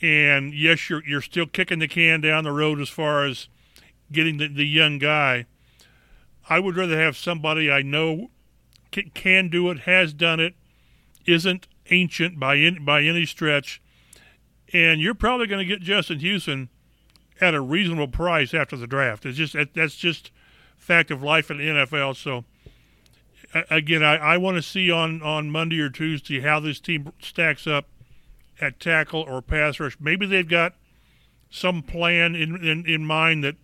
[0.00, 3.48] And yes, you're you're still kicking the can down the road as far as
[4.14, 5.46] getting the, the young guy.
[6.48, 8.30] I would rather have somebody I know
[8.90, 10.54] can, can do it, has done it,
[11.26, 13.82] isn't ancient by any, by any stretch,
[14.72, 16.68] and you're probably going to get Justin Houston
[17.40, 19.26] at a reasonable price after the draft.
[19.26, 20.30] It's just that's just
[20.76, 22.16] fact of life in the NFL.
[22.16, 22.44] So
[23.70, 27.66] again, I, I want to see on, on Monday or Tuesday how this team stacks
[27.66, 27.86] up
[28.60, 29.96] at tackle or pass rush.
[30.00, 30.74] Maybe they've got
[31.50, 33.56] some plan in, in, in mind that,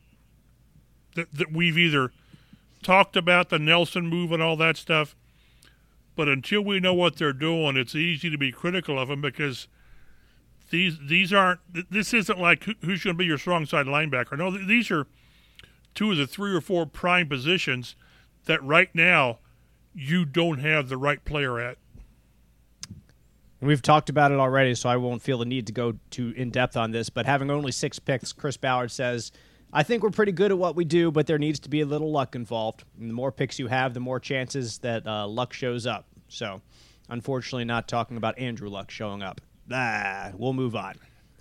[1.14, 2.12] that that we've either
[2.82, 5.14] talked about the Nelson move and all that stuff.
[6.16, 9.68] But until we know what they're doing, it's easy to be critical of them because
[10.70, 11.60] these these aren't.
[11.90, 14.36] This isn't like who- who's going to be your strong side linebacker.
[14.36, 15.06] No, th- these are
[15.94, 17.96] two of the three or four prime positions
[18.44, 19.38] that right now
[19.94, 21.78] you don't have the right player at.
[23.60, 26.50] We've talked about it already, so I won't feel the need to go too in
[26.50, 27.10] depth on this.
[27.10, 29.32] But having only six picks, Chris Ballard says,
[29.72, 31.86] I think we're pretty good at what we do, but there needs to be a
[31.86, 32.84] little luck involved.
[32.98, 36.06] And the more picks you have, the more chances that uh, luck shows up.
[36.28, 36.60] So,
[37.08, 39.40] unfortunately, not talking about Andrew Luck showing up.
[39.70, 40.94] Ah, we'll move on.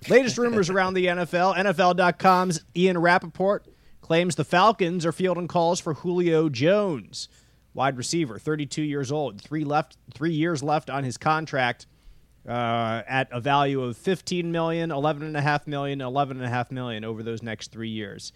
[0.08, 3.65] Latest rumors around the NFL NFL.com's Ian Rapoport
[4.02, 7.30] claims the Falcons are fielding calls for Julio Jones,
[7.74, 11.88] wide receiver, 32 years old, three left, three years left on his contract
[12.47, 17.89] uh, at a value of 15 million, 11.5 million, 11.5 million over those next three
[17.89, 18.32] years.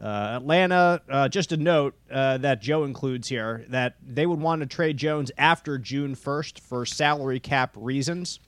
[0.00, 4.60] Uh, Atlanta, uh, just a note uh, that Joe includes here that they would want
[4.60, 8.38] to trade Jones after June 1st for salary cap reasons.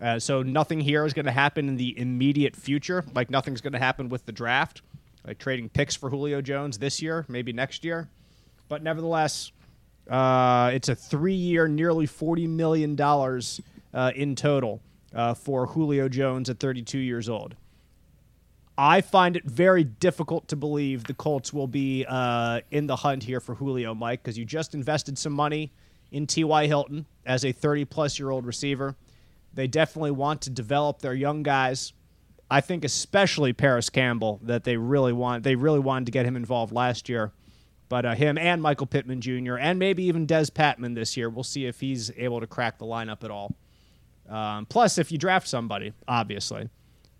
[0.00, 3.04] Uh, so nothing here is going to happen in the immediate future.
[3.12, 4.82] Like nothing's going to happen with the draft,
[5.26, 8.08] like trading picks for Julio Jones this year, maybe next year.
[8.68, 9.50] But nevertheless,
[10.06, 13.60] it's a three-year, nearly forty million dollars
[13.94, 14.82] uh, in total
[15.14, 17.54] uh, for Julio Jones at 32 years old.
[18.76, 23.22] I find it very difficult to believe the Colts will be uh, in the hunt
[23.22, 25.72] here for Julio, Mike, because you just invested some money
[26.10, 26.66] in T.Y.
[26.66, 28.96] Hilton as a 30 plus year old receiver.
[29.52, 31.92] They definitely want to develop their young guys.
[32.50, 35.44] I think especially Parris Campbell that they really want.
[35.44, 37.32] They really wanted to get him involved last year,
[37.88, 39.56] but uh, him and Michael Pittman Jr.
[39.56, 41.30] and maybe even Dez Patmon this year.
[41.30, 43.54] We'll see if he's able to crack the lineup at all.
[44.28, 46.68] Um, plus, if you draft somebody, obviously,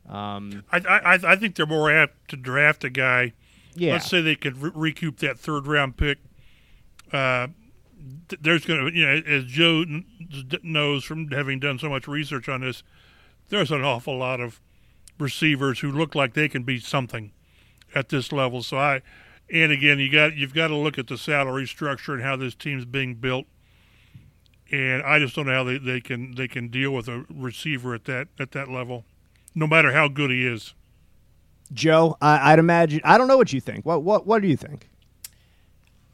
[0.08, 3.32] um, I, I I think they're more apt to draft a guy.
[3.74, 6.18] yeah, Let's say they could re- recoup that third round pick.
[7.12, 7.48] Uh,
[8.28, 10.04] th- there's going to, you know, as Joe n-
[10.62, 12.82] knows from having done so much research on this,
[13.50, 14.60] there's an awful lot of
[15.18, 17.32] receivers who look like they can be something
[17.94, 18.62] at this level.
[18.62, 19.02] So I,
[19.52, 22.54] and again, you got you've got to look at the salary structure and how this
[22.54, 23.46] team's being built.
[24.72, 27.94] And I just don't know how they, they can they can deal with a receiver
[27.94, 29.04] at that at that level,
[29.54, 30.74] no matter how good he is.
[31.72, 33.00] Joe, I, I'd imagine.
[33.04, 33.84] I don't know what you think.
[33.84, 34.88] What what what do you think?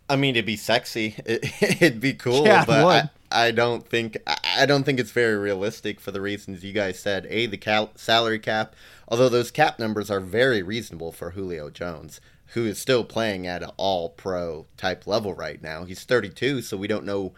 [0.08, 1.14] I mean, it'd be sexy.
[1.24, 1.44] It,
[1.80, 3.10] it'd be cool, Yeah, but would.
[3.30, 6.72] I, I don't think I I don't think it's very realistic for the reasons you
[6.72, 7.26] guys said.
[7.30, 8.74] A, the cal- salary cap,
[9.08, 13.62] although those cap numbers are very reasonable for Julio Jones, who is still playing at
[13.62, 15.84] an All-Pro type level right now.
[15.84, 17.32] He's 32, so we don't know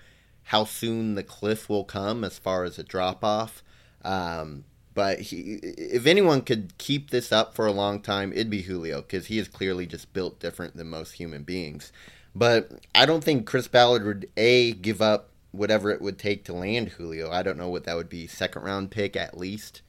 [0.53, 3.63] how soon the cliff will come as far as a drop off.
[4.05, 8.61] Um, but he, if anyone could keep this up for a long time, it'd be
[8.61, 11.91] Julio because he is clearly just built different than most human beings.
[12.35, 16.53] But I don't think Chris Ballard would a give up whatever it would take to
[16.53, 17.31] land Julio.
[17.31, 19.81] I don't know what that would be, second round pick at least.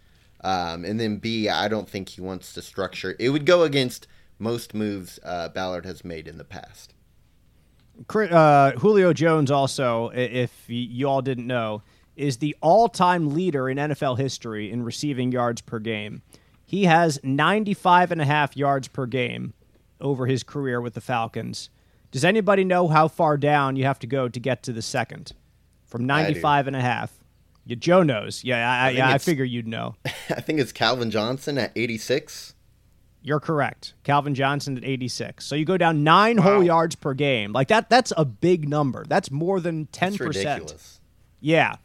[0.45, 3.17] Um, and then B, I don't think he wants to structure.
[3.19, 4.07] It would go against
[4.39, 6.93] most moves uh, Ballard has made in the past.
[8.09, 11.83] Uh, Julio Jones also, if you all didn't know,
[12.15, 16.21] is the all-time leader in NFL history in receiving yards per game.
[16.65, 19.53] He has 95 and a half yards per game
[19.99, 21.69] over his career with the Falcons.
[22.11, 25.33] Does anybody know how far down you have to go to get to the second?
[25.85, 27.11] From 95 and a half.
[27.65, 28.43] Yeah, Joe knows.
[28.43, 29.95] Yeah, I, I, yeah, I figure you'd know.
[30.05, 32.55] I think it's Calvin Johnson at 86.
[33.25, 33.93] You're correct.
[34.03, 35.45] Calvin Johnson at 86.
[35.45, 37.53] So you go down nine whole yards per game.
[37.53, 37.89] Like that.
[37.89, 39.05] That's a big number.
[39.07, 40.45] That's more than 10 It's percent.
[40.59, 40.99] ridiculous.
[41.39, 41.75] Yeah,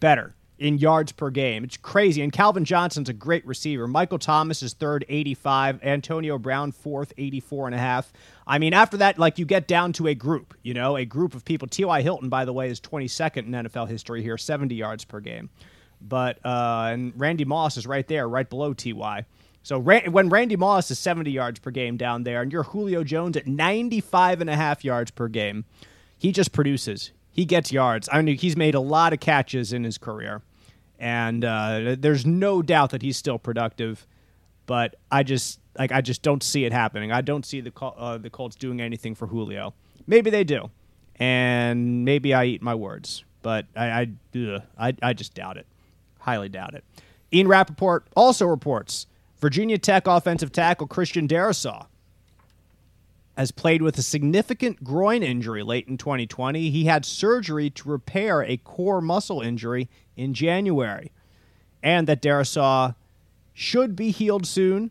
[0.00, 1.64] better in yards per game.
[1.64, 2.22] It's crazy.
[2.22, 3.86] And Calvin Johnson's a great receiver.
[3.86, 5.84] Michael Thomas is third, 85.
[5.84, 8.10] Antonio Brown fourth, 84 and a half.
[8.46, 11.34] I mean, after that, like you get down to a group, you know, a group
[11.34, 11.68] of people.
[11.68, 12.00] T.Y.
[12.00, 15.50] Hilton, by the way, is 22nd in NFL history here, 70 yards per game.
[16.00, 19.26] But, uh, and Randy Moss is right there, right below T.Y.
[19.66, 23.36] So when Randy Moss is 70 yards per game down there, and you're Julio Jones
[23.36, 25.64] at 95 and a half yards per game,
[26.16, 27.10] he just produces.
[27.32, 28.08] He gets yards.
[28.12, 30.42] I mean, he's made a lot of catches in his career,
[31.00, 34.06] and uh, there's no doubt that he's still productive.
[34.66, 37.10] But I just like I just don't see it happening.
[37.10, 39.74] I don't see the Col- uh, the Colts doing anything for Julio.
[40.06, 40.70] Maybe they do,
[41.16, 44.08] and maybe I eat my words, but I I,
[44.38, 45.66] ugh, I, I just doubt it.
[46.20, 46.84] Highly doubt it.
[47.32, 49.08] Ian Rapoport also reports
[49.38, 51.86] Virginia Tech offensive tackle Christian Darrisaw
[53.36, 56.70] has played with a significant groin injury late in 2020.
[56.70, 61.12] He had surgery to repair a core muscle injury in January,
[61.82, 62.94] and that Darrisaw
[63.52, 64.90] should be healed soon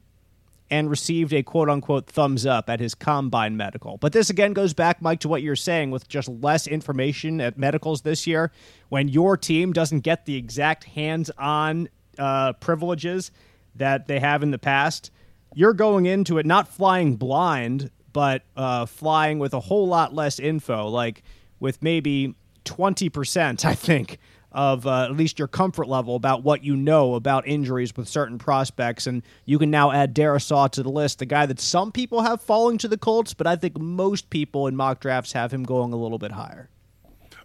[0.70, 3.98] and received a quote unquote thumbs up at his combine medical.
[3.98, 7.58] But this again goes back, Mike, to what you're saying with just less information at
[7.58, 8.52] medicals this year.
[8.89, 13.32] When your team doesn't get the exact hands on uh, privileges
[13.76, 15.11] that they have in the past,
[15.53, 20.39] you're going into it not flying blind, but uh, flying with a whole lot less
[20.39, 21.23] info, like
[21.59, 24.19] with maybe 20%, I think,
[24.51, 28.38] of uh, at least your comfort level about what you know about injuries with certain
[28.38, 29.05] prospects.
[29.05, 32.41] And you can now add Darrisaw to the list, the guy that some people have
[32.41, 35.91] falling to the Colts, but I think most people in mock drafts have him going
[35.91, 36.69] a little bit higher.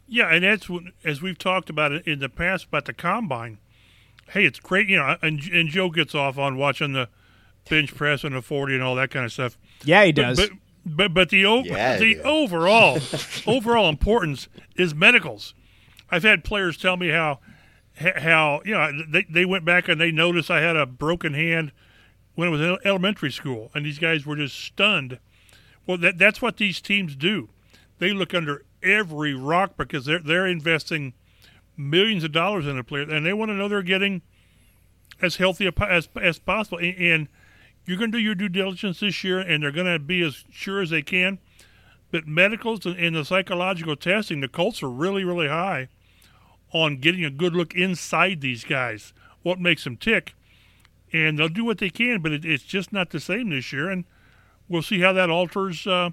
[0.07, 0.69] Yeah, and that's
[1.05, 3.59] as we've talked about it in the past about the combine.
[4.31, 7.09] Hey, it's great, you know, and and Joe gets off on watching the
[7.69, 9.59] bench press and the forty and all that kind of stuff.
[9.85, 10.37] Yeah, he But does.
[10.41, 10.51] but
[10.87, 12.23] but, but the over, Yeah, the yeah.
[12.23, 12.99] overall
[13.47, 15.55] overall importance is medicals.
[16.11, 17.41] I've had players tell me how
[18.17, 21.73] how you know they they went back and they noticed I had a broken hand
[22.35, 25.19] when it was in elementary school, and these guys were just stunned.
[25.87, 27.51] Well, that that's what these teams do.
[27.99, 31.13] They look under every rock because they're they're investing
[31.81, 34.23] millions of dollars in a player, and they want to know they're getting
[35.23, 36.79] as healthy as as possible.
[36.79, 37.29] And, and
[37.85, 40.45] you're going to do your due diligence this year, and they're going to be as
[40.51, 41.39] sure as they can.
[42.11, 45.89] But medicals and, and the psychological testing, the Colts are really really high
[46.73, 49.13] on getting a good look inside these guys,
[49.43, 50.35] what makes them tick,
[51.13, 52.21] and they'll do what they can.
[52.21, 54.05] But it, it's just not the same this year, and
[54.69, 56.11] we'll see how that alters uh,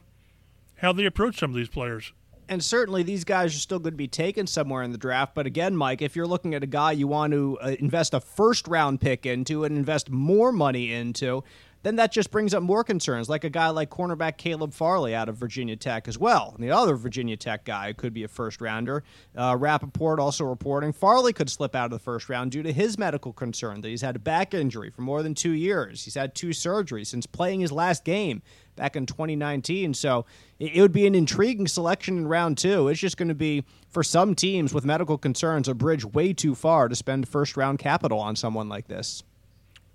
[0.78, 2.13] how they approach some of these players.
[2.50, 5.36] And certainly these guys are still going to be taken somewhere in the draft.
[5.36, 8.20] But again, Mike, if you're looking at a guy you want to uh, invest a
[8.20, 11.43] first round pick into and invest more money into,
[11.84, 15.30] then that just brings up more concerns, like a guy like cornerback Caleb Farley out
[15.30, 16.54] of Virginia Tech as well.
[16.56, 19.04] And the other Virginia Tech guy could be a first rounder.
[19.36, 22.98] Uh, Rapoport also reporting Farley could slip out of the first round due to his
[22.98, 26.04] medical concern that he's had a back injury for more than two years.
[26.04, 28.41] He's had two surgeries since playing his last game
[28.78, 29.93] back in 2019.
[29.93, 30.25] So
[30.59, 32.88] it would be an intriguing selection in round two.
[32.88, 36.55] It's just going to be, for some teams with medical concerns, a bridge way too
[36.55, 39.23] far to spend first round capital on someone like this.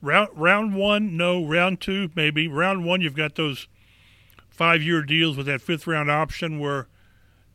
[0.03, 1.47] Round round one, no.
[1.47, 2.49] Round two, maybe.
[2.49, 3.69] Round one, you've got those
[4.51, 6.89] five year deals with that fifth round option where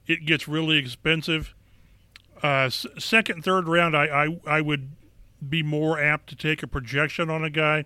[0.08, 1.54] it gets really expensive.
[2.42, 4.92] Uh, second, third round, I, I I would
[5.48, 7.86] be more apt to take a projection on a guy.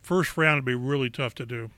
[0.00, 1.70] First round would be really tough to do.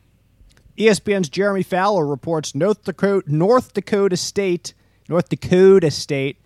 [0.77, 4.75] ESPN's Jeremy Fowler reports North Dakota, North Dakota State,
[5.09, 6.39] North Dakota State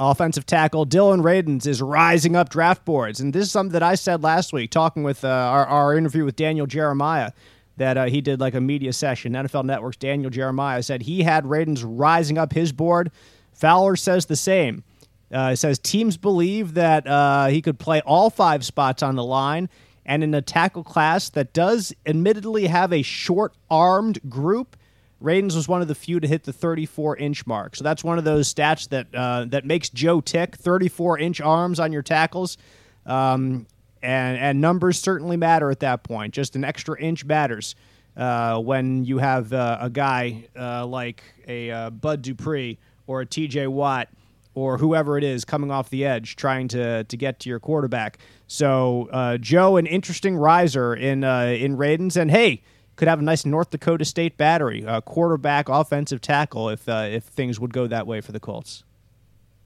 [0.00, 3.94] offensive tackle Dillon Radunz is rising up draft boards, and this is something that I
[3.94, 7.32] said last week, talking with uh, our, our interview with Daniel Jeremiah.
[7.76, 9.32] That uh, he did like a media session.
[9.32, 13.10] NFL Network's Daniel Jeremiah said he had Radunz rising up his board.
[13.54, 14.84] Fowler says the same.
[15.32, 19.70] Uh, says teams believe that uh, he could play all five spots on the line,
[20.10, 24.76] and in a tackle class that does admittedly have a short armed group,
[25.22, 27.76] Radunz was one of the few to hit the 34 inch mark.
[27.76, 30.56] So that's one of those stats that uh, that makes Joe tick.
[30.56, 32.58] 34 inch arms on your tackles,
[33.06, 33.68] um,
[34.02, 36.34] and and numbers certainly matter at that point.
[36.34, 37.76] Just an extra inch matters
[38.16, 43.26] uh, when you have uh, a guy uh, like a uh, Bud Dupree or a
[43.26, 43.68] T.J.
[43.68, 44.08] Watt
[44.54, 48.18] or whoever it is coming off the edge trying to to get to your quarterback.
[48.50, 52.64] So uh, Joe, an interesting riser in uh, in Radunz, and hey,
[52.96, 57.22] could have a nice North Dakota State battery, uh, quarterback, offensive tackle, if uh, if
[57.22, 58.82] things would go that way for the Colts.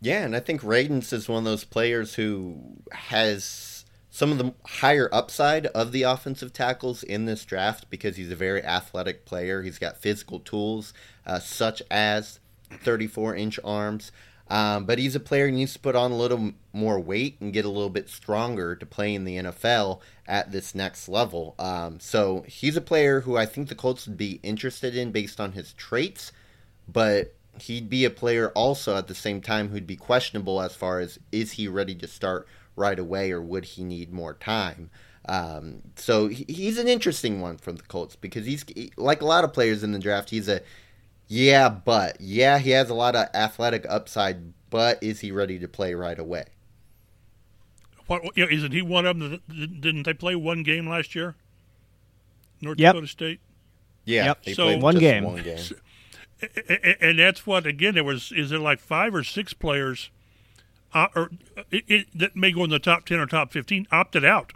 [0.02, 2.60] Yeah, and I think Radunz is one of those players who
[2.92, 8.30] has some of the higher upside of the offensive tackles in this draft because he's
[8.30, 9.62] a very athletic player.
[9.62, 10.92] He's got physical tools
[11.24, 12.38] uh, such as
[12.70, 14.12] 34 inch arms.
[14.54, 17.52] Um, but he's a player who needs to put on a little more weight and
[17.52, 19.98] get a little bit stronger to play in the NFL
[20.28, 21.56] at this next level.
[21.58, 25.40] Um, so he's a player who I think the Colts would be interested in based
[25.40, 26.30] on his traits,
[26.86, 31.00] but he'd be a player also at the same time who'd be questionable as far
[31.00, 32.46] as is he ready to start
[32.76, 34.88] right away or would he need more time.
[35.26, 38.64] Um, so he's an interesting one from the Colts because he's
[38.96, 40.30] like a lot of players in the draft.
[40.30, 40.60] He's a
[41.28, 45.68] yeah, but yeah, he has a lot of athletic upside, but is he ready to
[45.68, 46.44] play right away?
[48.06, 49.40] What you know, isn't he one of them?
[49.48, 51.36] Didn't they play one game last year?
[52.60, 52.94] North yep.
[52.94, 53.40] Dakota State.
[54.04, 54.54] Yeah, yep.
[54.54, 55.24] so one game.
[55.24, 55.58] one game.
[57.00, 57.94] And that's what again.
[57.94, 60.10] There was is there like five or six players,
[60.92, 61.30] uh, or
[61.70, 64.52] it, it, that may go in the top ten or top fifteen opted out,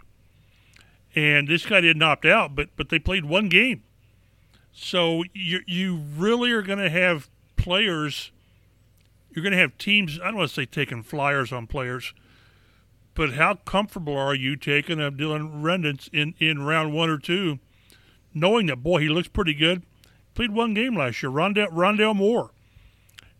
[1.15, 3.81] and this guy didn't opt out, but but they played one game.
[4.71, 8.31] So you you really are going to have players.
[9.31, 10.19] You're going to have teams.
[10.19, 12.13] I don't want to say taking flyers on players,
[13.13, 17.59] but how comfortable are you taking a Dillon Radunz in in round one or two,
[18.33, 19.83] knowing that boy he looks pretty good.
[20.33, 21.31] Played one game last year.
[21.31, 22.51] Rondale Rondale Moore.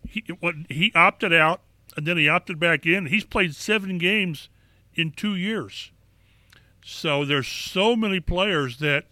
[0.06, 1.62] He what he opted out
[1.96, 3.06] and then he opted back in.
[3.06, 4.48] He's played seven games
[4.94, 5.90] in two years.
[6.84, 9.06] So there's so many players that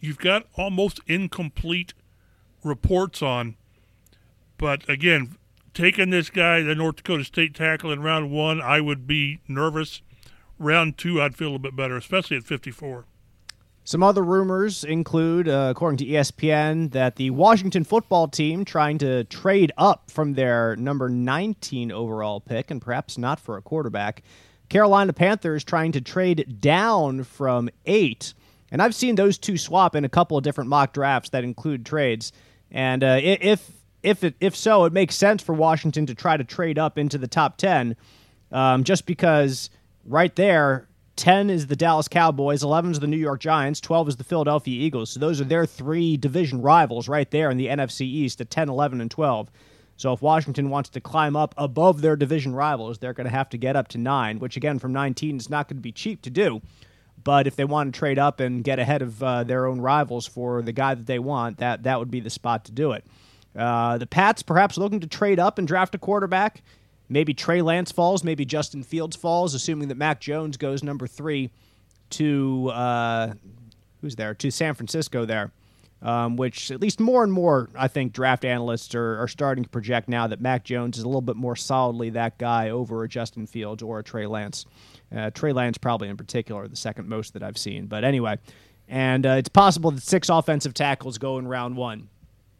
[0.00, 1.94] you've got almost incomplete
[2.64, 3.56] reports on.
[4.58, 5.36] But again,
[5.74, 10.02] taking this guy, the North Dakota State tackle in round one, I would be nervous.
[10.58, 13.06] Round two, I'd feel a bit better, especially at 54.
[13.82, 19.24] Some other rumors include, uh, according to ESPN, that the Washington football team trying to
[19.24, 24.22] trade up from their number 19 overall pick, and perhaps not for a quarterback.
[24.68, 28.34] Carolina Panthers trying to trade down from eight
[28.70, 31.84] and I've seen those two swap in a couple of different mock drafts that include
[31.84, 32.32] trades.
[32.70, 33.70] And uh, if
[34.02, 37.18] if it, if so, it makes sense for Washington to try to trade up into
[37.18, 37.96] the top ten,
[38.52, 39.70] um, just because
[40.04, 44.16] right there, ten is the Dallas Cowboys, eleven is the New York Giants, twelve is
[44.16, 45.10] the Philadelphia Eagles.
[45.10, 48.68] So those are their three division rivals right there in the NFC East at 10,
[48.68, 49.50] 11, and twelve.
[49.96, 53.50] So if Washington wants to climb up above their division rivals, they're going to have
[53.50, 56.22] to get up to nine, which again from 19 is not going to be cheap
[56.22, 56.62] to do.
[57.22, 60.26] But if they want to trade up and get ahead of uh, their own rivals
[60.26, 63.04] for the guy that they want, that that would be the spot to do it.
[63.54, 66.62] Uh, the Pats perhaps looking to trade up and draft a quarterback.
[67.08, 71.50] Maybe Trey Lance falls, maybe Justin Fields falls, assuming that Mac Jones goes number three
[72.10, 73.32] to uh,
[74.00, 75.50] who's there to San Francisco there.
[76.02, 79.68] Um, which at least more and more, I think, draft analysts are, are starting to
[79.68, 83.08] project now that Mac Jones is a little bit more solidly that guy over a
[83.08, 84.64] Justin Fields or a Trey Lance.
[85.14, 87.84] Uh, Trey Lance, probably in particular, the second most that I've seen.
[87.84, 88.38] But anyway,
[88.88, 92.08] and uh, it's possible that six offensive tackles go in round one.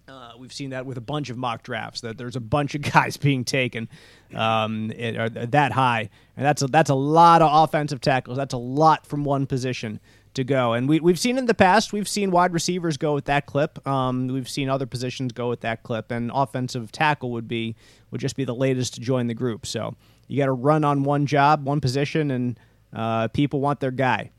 [0.06, 2.00] Uh, we've seen that with a bunch of mock drafts.
[2.00, 3.88] That there's a bunch of guys being taken
[4.34, 8.36] um, it, that high, and that's a, that's a lot of offensive tackles.
[8.36, 10.00] That's a lot from one position
[10.34, 10.72] to go.
[10.72, 13.86] And we, we've seen in the past, we've seen wide receivers go with that clip.
[13.86, 17.76] Um, we've seen other positions go with that clip, and offensive tackle would be
[18.10, 19.66] would just be the latest to join the group.
[19.66, 19.94] So
[20.28, 22.60] you got to run on one job, one position, and
[22.92, 24.30] uh, people want their guy.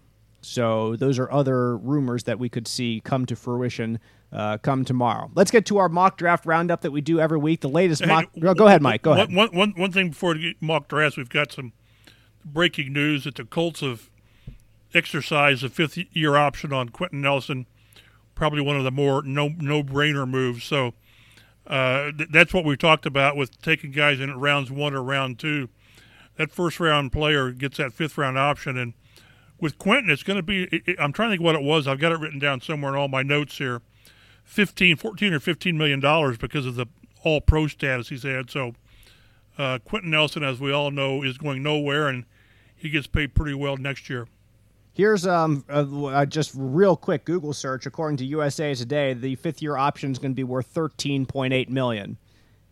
[0.41, 3.99] So those are other rumors that we could see come to fruition
[4.33, 5.29] uh, come tomorrow.
[5.35, 7.61] Let's get to our mock draft roundup that we do every week.
[7.61, 8.25] The latest mock.
[8.33, 9.01] Hey, go ahead, Mike.
[9.03, 9.33] Go ahead.
[9.33, 11.73] One, one, one thing before mock drafts, we've got some
[12.43, 14.09] breaking news that the Colts have
[14.93, 17.65] exercised a fifth year option on Quenton Nelson.
[18.35, 20.63] Probably one of the more no no brainer moves.
[20.63, 20.93] So
[21.67, 25.39] uh, th- that's what we talked about with taking guys in rounds one or round
[25.39, 25.69] two
[26.37, 28.77] that first round player gets that fifth round option.
[28.77, 28.93] And
[29.59, 31.87] with Quenton, it's going to be, it, it, I'm trying to think what it was.
[31.87, 33.81] I've got it written down somewhere in all my notes here
[34.43, 36.87] 15, 14 or 15 million dollars because of the
[37.23, 38.49] all pro status he's had.
[38.49, 38.73] So
[39.57, 42.25] uh, Quenton Nelson, as we all know, is going nowhere and
[42.75, 44.27] he gets paid pretty well next year.
[44.93, 47.85] Here's um a, just real quick Google search.
[47.85, 52.17] According to USA Today, the fifth year option is going to be worth 13.8 million.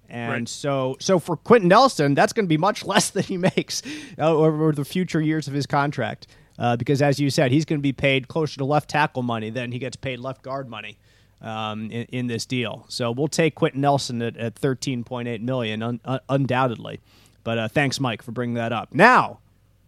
[0.10, 0.50] And right.
[0.50, 3.82] so, so for Quenton Nelson, that's going to be much less than he makes
[4.18, 6.28] uh, over the future years of his contract.
[6.58, 9.50] Uh, because, as you said, he's going to be paid closer to left tackle money
[9.50, 10.98] than he gets paid left guard money
[11.42, 12.86] um, in, in, this deal.
[12.90, 17.00] So we'll take Quenton Nelson at, at 13.8 million, un, un, undoubtedly.
[17.46, 18.94] But uh, thanks, Mike, for bringing that up.
[18.94, 19.40] Now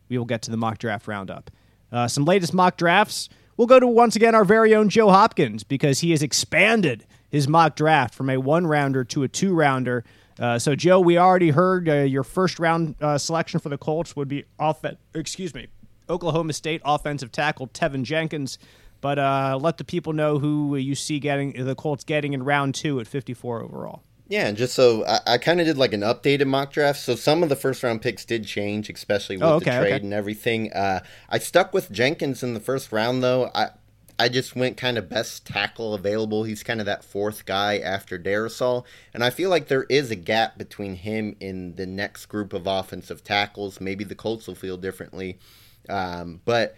[0.07, 1.51] we will get to the mock draft roundup.
[1.91, 3.29] Uh, some latest mock drafts.
[3.57, 7.47] We'll go to once again our very own Joe Hopkins because he has expanded his
[7.47, 10.03] mock draft from a one rounder to a two rounder.
[10.39, 14.15] Uh, so, Joe, we already heard uh, your first round uh, selection for the Colts
[14.15, 14.83] would be off.
[15.13, 15.67] Excuse me,
[16.09, 18.57] Oklahoma State offensive tackle Teven Jenkins.
[19.01, 22.75] But uh, let the people know who you see getting the Colts getting in round
[22.75, 24.03] two at 54 overall.
[24.31, 27.01] Yeah, and just so I, I kind of did like an updated mock draft.
[27.01, 29.93] So some of the first round picks did change, especially with oh, okay, the trade
[29.95, 30.03] okay.
[30.05, 30.71] and everything.
[30.71, 33.51] Uh, I stuck with Jenkins in the first round, though.
[33.53, 33.71] I
[34.17, 36.45] I just went kind of best tackle available.
[36.45, 40.15] He's kind of that fourth guy after Darrisaw, and I feel like there is a
[40.15, 43.81] gap between him and the next group of offensive tackles.
[43.81, 45.39] Maybe the Colts will feel differently,
[45.89, 46.73] um, but.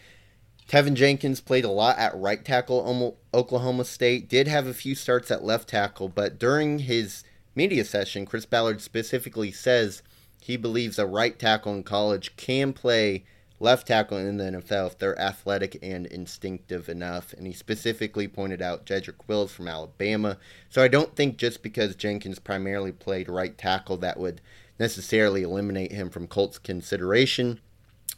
[0.65, 5.29] Teven Jenkins played a lot at right tackle Oklahoma State, did have a few starts
[5.29, 7.25] at left tackle, but during his
[7.55, 10.01] media session, Chris Ballard specifically says
[10.41, 13.23] he believes a right tackle in college can play
[13.59, 17.33] left tackle in the NFL if they're athletic and instinctive enough.
[17.33, 20.37] And he specifically pointed out Jedrick Wills from Alabama.
[20.69, 24.41] So I don't think just because Jenkins primarily played right tackle that would
[24.79, 27.61] necessarily eliminate him from Colts consideration.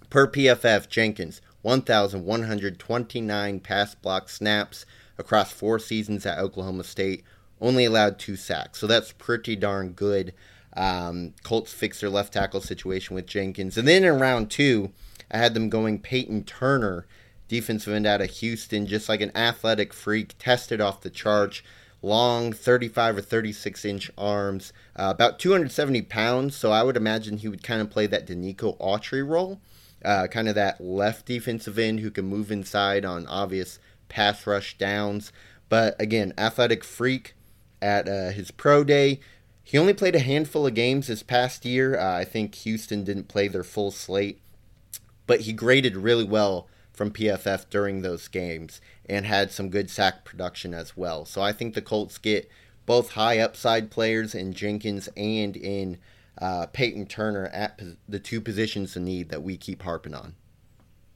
[0.10, 4.86] Per PFF, Jenkins, 1,129 pass block snaps
[5.18, 7.24] across four seasons at Oklahoma State,
[7.62, 8.80] only allowed two sacks.
[8.80, 10.34] So that's pretty darn good.
[10.76, 13.78] Um, Colts fix their left tackle situation with Jenkins.
[13.78, 14.92] And then in round two,
[15.32, 17.08] I had them going Peyton Turner,
[17.48, 21.64] defensive end out of Houston, just like an athletic freak, tested off the charge.
[22.02, 26.56] Long 35 or 36 inch arms, uh, about 270 pounds.
[26.56, 29.60] So I would imagine he would kind of play that Denico Autry role,
[30.04, 34.78] uh, kind of that left defensive end who can move inside on obvious pass rush
[34.78, 35.32] downs.
[35.68, 37.34] But again, athletic freak,
[37.82, 39.20] at uh, his pro day.
[39.64, 41.98] He only played a handful of games this past year.
[41.98, 44.40] Uh, I think Houston didn't play their full slate,
[45.26, 50.24] but he graded really well from PFF during those games and had some good sack
[50.24, 51.26] production as well.
[51.26, 52.50] So I think the Colts get
[52.86, 55.98] both high upside players in Jenkins and in
[56.40, 60.36] uh, Peyton Turner at the two positions of need that we keep harping on.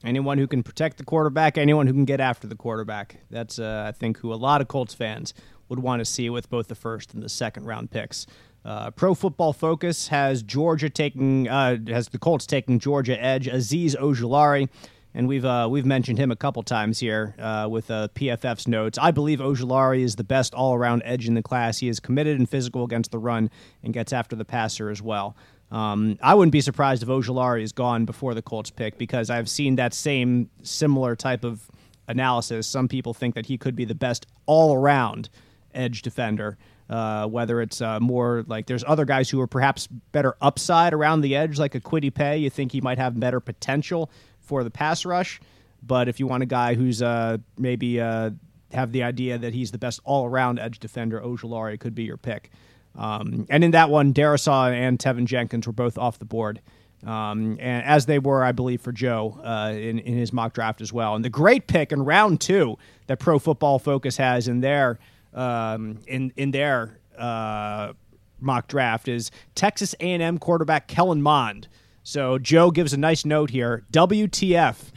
[0.02, 3.18] Anyone who can protect the quarterback, anyone who can get after the quarterback.
[3.30, 5.34] That's, uh, I think, who a lot of Colts fans
[5.70, 8.26] would want to see with both the first and the second round picks.
[8.64, 13.96] Uh, Pro Football Focus has Georgia taking uh, has the Colts taking Georgia edge Azeez
[13.96, 14.68] Ojulari,
[15.14, 18.98] and we've uh, we've mentioned him a couple times here uh, with uh, PFF's notes.
[18.98, 21.78] I believe Ojulari is the best all around edge in the class.
[21.78, 23.48] He is committed and physical against the run
[23.82, 25.34] and gets after the passer as well.
[25.70, 29.48] Um, I wouldn't be surprised if Ojulari is gone before the Colts pick because I've
[29.48, 31.70] seen that same similar type of
[32.08, 32.66] analysis.
[32.66, 35.30] Some people think that he could be the best all around
[35.74, 36.58] edge defender.
[36.88, 41.20] Uh, whether it's uh, more like there's other guys who are perhaps better upside around
[41.20, 42.38] the edge, like a Kwity Paye.
[42.38, 44.10] You think he might have better potential
[44.40, 45.40] for the pass rush.
[45.84, 48.30] But if you want a guy who's uh, maybe uh,
[48.72, 52.16] have the idea that he's the best all around edge defender, Ojulari could be your
[52.16, 52.50] pick.
[52.96, 56.60] Um, and in that one, Darrisaw and Teven Jenkins were both off the board.
[57.06, 60.80] Um, and as they were, I believe, for Joe uh, in, in his mock draft
[60.80, 61.14] as well.
[61.14, 64.98] And the great pick in round two that Pro Football Focus has in there
[65.34, 67.92] um, in in their uh,
[68.40, 71.68] mock draft is Texas A&M quarterback Kellen Mond.
[72.02, 73.84] So Joe gives a nice note here.
[73.92, 74.76] WTF?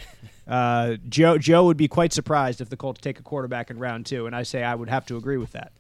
[0.46, 4.06] Uh, Joe Joe would be quite surprised if the Colts take a quarterback in round
[4.06, 5.72] two, and I say I would have to agree with that.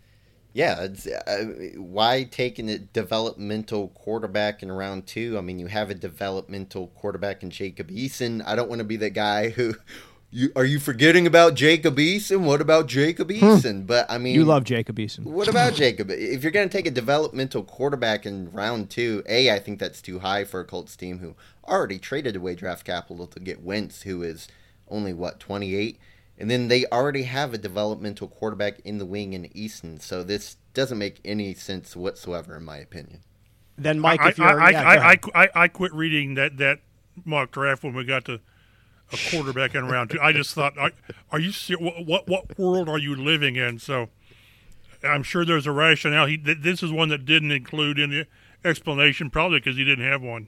[0.53, 0.87] Yeah,
[1.27, 1.37] uh,
[1.77, 5.35] why taking a developmental quarterback in round two?
[5.37, 8.41] I mean, you have a developmental quarterback in Jacob Eason.
[8.45, 9.73] I don't want to be that guy who
[10.33, 12.41] you are you forgetting about Jacob Eason?
[12.41, 13.37] What about Jacob hmm.
[13.37, 13.81] Eason?
[13.81, 13.85] Hmm.
[13.85, 15.23] But I mean, you love Jacob Eason.
[15.25, 16.09] What about Jacob?
[16.09, 20.01] If you're going to take a developmental quarterback in round two, a I think that's
[20.01, 24.01] too high for a Colts team who already traded away draft capital to get Wentz,
[24.01, 24.47] who is
[24.89, 25.99] only what 28,
[26.37, 30.01] and then they already have a developmental quarterback in the wing in Eason.
[30.01, 33.19] So this doesn't make any sense whatsoever, in my opinion.
[33.77, 36.79] Then Mike, I, if you're, I, yeah, I, I, I quit reading that that
[37.23, 38.39] mock draft when we got to
[39.11, 40.19] a quarterback in round two.
[40.21, 40.91] I just thought, are,
[41.31, 43.79] are you what, what, world are you living in?
[43.79, 44.09] So
[45.03, 46.27] I'm sure there's a rationale.
[46.27, 48.25] He this is one that didn't include any
[48.63, 50.47] explanation, probably because he didn't have one.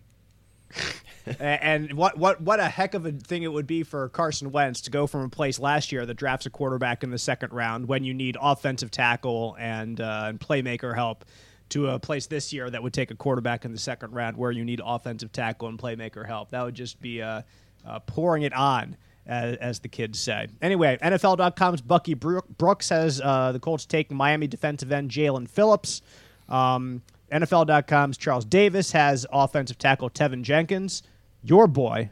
[1.39, 4.82] and what what what a heck of a thing it would be for Carson Wentz
[4.82, 7.88] to go from a place last year that drafts a quarterback in the second round
[7.88, 11.26] when you need offensive tackle and uh, and playmaker help
[11.70, 14.51] to a place this year that would take a quarterback in the second round where
[14.51, 16.51] you need offensive tackle and playmaker help.
[16.51, 17.43] That would just be a
[17.86, 20.47] uh, pouring it on, as, as, the kids say.
[20.61, 26.01] Anyway, NFL.com's Bucky Brooks has uh, the Colts taking Miami defensive end Jaelan Phillips.
[26.49, 31.03] Um, NFL.com's Charles Davis has offensive tackle Teven Jenkins.
[31.43, 32.09] Your boy,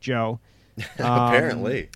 [0.00, 0.40] Joe.
[0.98, 1.88] Um, apparently.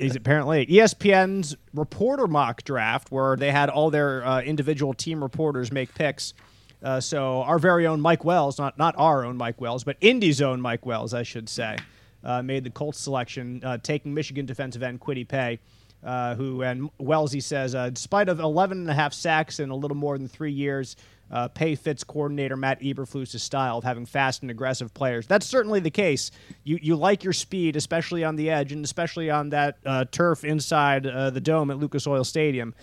[0.00, 5.70] is apparently ESPN's reporter mock draft, where they had all their uh, individual team reporters
[5.70, 6.34] make picks.
[6.82, 10.42] Uh, so our very own Mike Wells, not not our own Mike Wells, but Indy's
[10.42, 11.76] own Mike Wells, I should say,
[12.24, 15.60] uh, made the Colts selection, uh, taking Michigan defensive end Kwity Paye.
[16.04, 19.74] Uh, who and Wellesley says, uh, despite of 11 and a half sacks in a
[19.74, 20.96] little more than three years,
[21.30, 25.26] uh, Paye fits coordinator Matt Eberflus's style of having fast and aggressive players.
[25.26, 26.30] That's certainly the case.
[26.62, 30.44] You you like your speed, especially on the edge, and especially on that uh, turf
[30.44, 32.74] inside uh, the dome at Lucas Oil Stadium.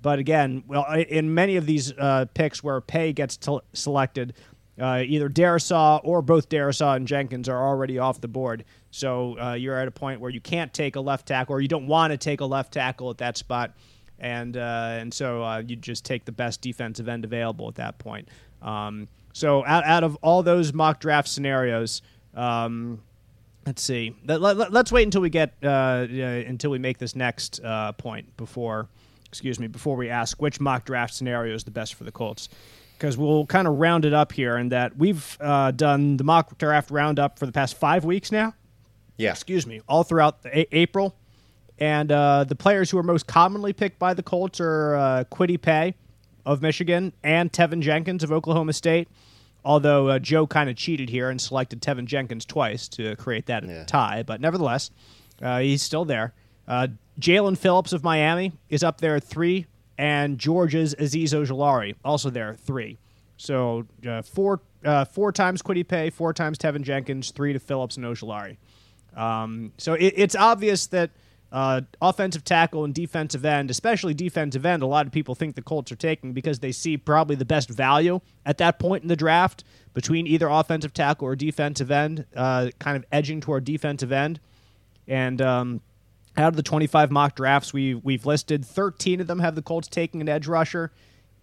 [0.00, 4.34] But again, well, in many of these uh, picks where Pay gets t- selected,
[4.78, 8.64] either Darrisaw or both Darrisaw and Jenkins are already off the board.
[8.98, 11.68] So uh, you're at a point where you can't take a left tackle, or you
[11.68, 13.72] don't want to take a left tackle at that spot,
[14.18, 17.98] and uh, and so uh, you just take the best defensive end available at that
[17.98, 18.28] point.
[18.60, 22.02] Um, so out, out of all those mock draft scenarios.
[22.34, 23.02] Um,
[23.66, 24.16] let's see.
[24.26, 27.60] Let, us let, wait until we get uh, until we make this next
[27.98, 28.88] point before,
[29.26, 32.48] excuse me, before we ask which mock draft scenario is the best for the Colts
[32.98, 36.58] because we'll kind of round it up here in that we've uh, done the mock
[36.58, 38.52] draft roundup for the past five weeks now.
[39.18, 39.32] Yeah.
[39.32, 41.14] Excuse me, all throughout a- April.
[41.78, 45.60] And uh, the players who are most commonly picked by the Colts are uh, Kwity
[45.60, 45.94] Paye
[46.46, 49.08] of Michigan and Teven Jenkins of Oklahoma State.
[49.64, 53.64] Although uh, Joe kind of cheated here and selected Teven Jenkins twice to create that
[53.64, 53.84] yeah.
[53.84, 54.90] tie, but nevertheless,
[55.42, 56.32] uh, he's still there.
[56.66, 56.88] Uh,
[57.20, 59.66] Jaelan Phillips of Miami is up there at three
[59.98, 62.98] and Georgia's Azeez Ojulari, also there, three.
[63.36, 67.96] So uh, four uh, four times Kwity Paye, four times Teven Jenkins, three to Phillips
[67.96, 68.56] and Ojulari.
[69.16, 71.10] Um, so it, it's obvious that
[71.50, 75.62] uh, offensive tackle and defensive end, especially defensive end, a lot of people think the
[75.62, 79.16] Colts are taking because they see probably the best value at that point in the
[79.16, 84.40] draft between either offensive tackle or defensive end, uh, kind of edging toward defensive end.
[85.06, 85.80] And um,
[86.36, 89.88] out of the 25 mock drafts we we've listed, 13 of them have the Colts
[89.88, 90.92] taking an edge rusher,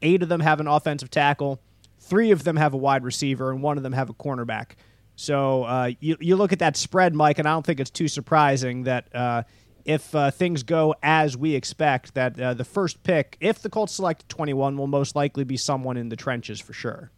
[0.01, 1.59] eight of them have an offensive tackle,
[1.99, 4.71] three of them have a wide receiver, and one of them have a cornerback.
[5.15, 8.07] So uh, you you look at that spread, Mike, and I don't think it's too
[8.07, 9.43] surprising that uh,
[9.85, 13.93] if uh, things go as we expect, that uh, the first pick, if the Colts
[13.93, 17.11] select 21, will most likely be someone in the trenches for sure.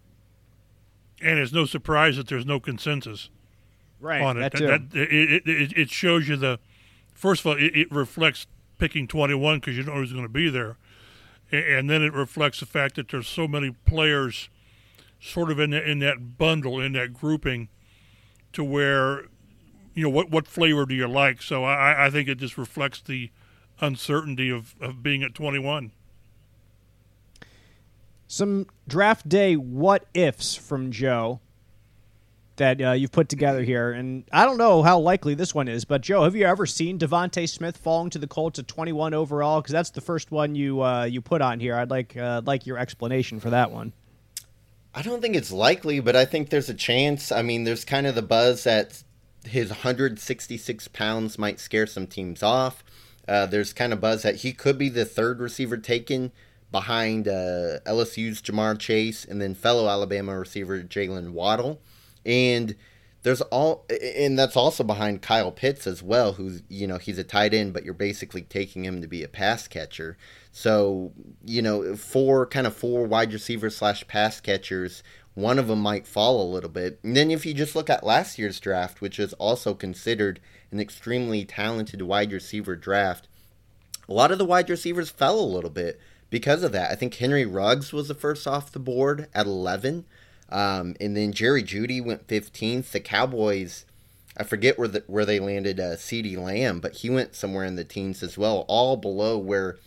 [1.22, 3.30] And it's no surprise that there's no consensus
[4.00, 4.52] right, on it.
[4.54, 6.60] That, that, that it, it, it shows you the
[7.14, 8.46] first of all, it, it reflects
[8.78, 10.78] picking 21 because you don't know who's going to be there.
[11.52, 14.50] And then it reflects the fact that there's so many players
[15.20, 17.70] sort of in, the, in that bundle, in that grouping,
[18.58, 19.26] to where,
[19.94, 21.44] you know, what, what flavor do you like?
[21.44, 23.30] So I, I think it just reflects the
[23.80, 25.92] uncertainty of, of being at 21.
[28.28, 31.40] Some draft day what ifs from Joe
[32.56, 33.92] that uh, you've put together here.
[33.92, 36.98] And I don't know how likely this one is, but Joe, have you ever seen
[36.98, 39.62] DeVonta Smith falling to the Colts at 21 overall?
[39.62, 41.76] Because that's the first one you uh, you put on here.
[41.76, 43.94] I'd like uh, like your explanation for that one.
[44.98, 47.32] I don't think it's likely, but I think there's a chance.
[47.32, 49.04] I mean, there's kind of the buzz that
[49.46, 52.84] his 166 pounds might scare some teams off.
[53.28, 56.32] Uh, there's kind of buzz that he could be the third receiver taken
[56.72, 61.80] behind uh, LSU's Ja'Marr Chase and then fellow Alabama receiver Jaylen Waddle
[62.26, 62.76] and
[63.22, 67.24] there's all and that's also behind Kyle Pitts as well who's you know he's a
[67.24, 70.18] tight end but you're basically taking him to be a pass catcher
[70.58, 71.12] so
[71.46, 75.04] you know four kind of four wide receivers slash pass catchers
[75.36, 78.04] one of them might fall a little bit and then if you just look at
[78.04, 80.40] last year's draft which is also considered
[80.72, 83.28] an extremely talented wide receiver draft
[84.10, 86.00] a lot of the wide receivers fell a little bit
[86.32, 90.06] because of that i think henry ruggs was the first off the board at 11
[90.50, 92.92] um, and then Jerry Jeudy went 15th.
[92.92, 93.86] The Cowboys,
[94.38, 97.76] I forget where the, where they landed uh, CeeDee Lamb, but he went somewhere in
[97.76, 99.78] the teens as well, all below where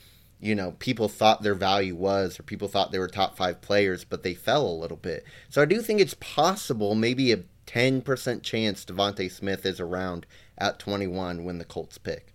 [0.40, 4.04] you know people thought their value was, or people thought they were top five players,
[4.04, 5.24] but they fell a little bit.
[5.48, 10.26] So I do think it's possible, maybe a 10% chance DeVonta Smith is around
[10.58, 12.32] at 21 when the Colts pick.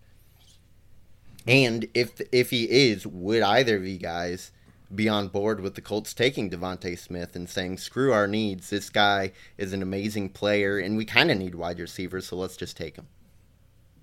[1.47, 4.51] And if if he is, would either of you guys
[4.93, 8.69] be on board with the Colts taking DeVonta Smith and saying, "Screw our needs.
[8.69, 12.57] This guy is an amazing player, and we kind of need wide receivers, so let's
[12.57, 13.07] just take him."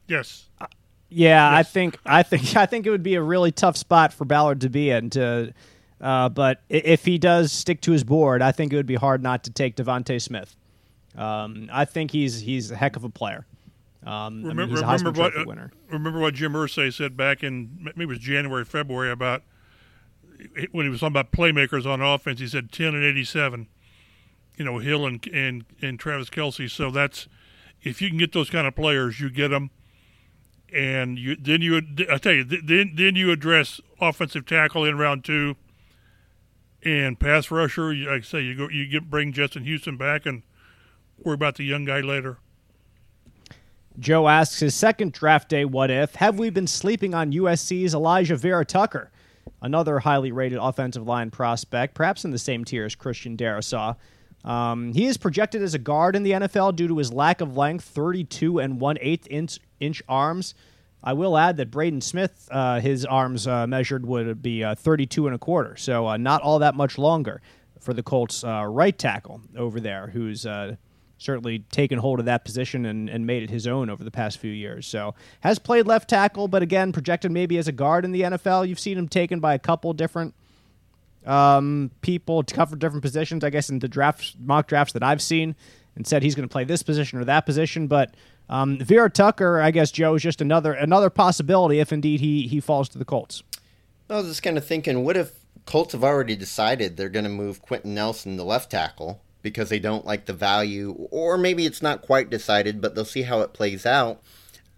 [0.07, 0.48] Yes.
[1.12, 1.58] Yeah, yes.
[1.58, 4.60] I think I think I think it would be a really tough spot for Ballard
[4.62, 5.10] to be in.
[5.10, 5.52] To,
[6.00, 9.22] uh, but if he does stick to his board, I think it would be hard
[9.22, 10.56] not to take DeVonta Smith.
[11.16, 13.46] Um, I think he's he's a heck of a player.
[14.04, 15.72] Um, remember, I mean, remember what uh, winner.
[15.90, 19.42] remember what Jim Irsay said back in maybe it was January February about
[20.72, 23.68] when he was talking about playmakers on offense, he said 10 and 87.
[24.56, 26.70] You know, Hill and and and Travis Kelce.
[26.70, 27.26] So that's
[27.82, 29.70] if you can get those kind of players, you get them.
[30.73, 35.25] And you then you I tell you then then you address offensive tackle in round
[35.25, 35.57] two.
[36.85, 40.43] And pass rusher, like I say, you go, you get bring Justin Houston back and
[41.18, 42.39] worry about the young guy later.
[43.99, 46.16] Joe asks his second draft day what if.
[46.16, 49.11] Have we been sleeping on USC's Alijah Vera-Tucker?
[49.61, 53.97] Another highly rated offensive line prospect, perhaps in the same tier as Christian Darrisaw.
[54.45, 57.57] Um, he is projected as a guard in the NFL due to his lack of
[57.57, 60.55] length, 32 and 1 8 inch, inch arms.
[61.05, 65.26] I will add that Braden Smith, uh, his arms uh, measured would be uh, 32
[65.26, 67.43] and a quarter, so uh, not all that much longer
[67.80, 70.76] for the Colts' uh, right tackle over there, who's uh,
[71.18, 74.39] certainly taken hold of that position and, and made it his own over the past
[74.39, 74.87] few years.
[74.87, 78.68] So has played left tackle, but again projected maybe as a guard in the NFL.
[78.68, 80.35] You've seen him taken by a couple different
[81.26, 83.43] um, people to cover different positions.
[83.43, 85.57] I guess in the draft mock drafts that I've seen,
[85.95, 87.87] and said he's going to play this position or that position.
[87.87, 88.14] But
[88.53, 92.86] um, Vera-Tucker, I guess Joe is just another another possibility if indeed he he falls
[92.90, 93.42] to the Colts.
[94.11, 95.32] I was just kind of thinking, what if
[95.64, 99.78] Colts have already decided they're going to move Quenton Nelson to left tackle because they
[99.78, 103.55] don't like the value, or maybe it's not quite decided, but they'll see how it
[103.55, 104.20] plays out.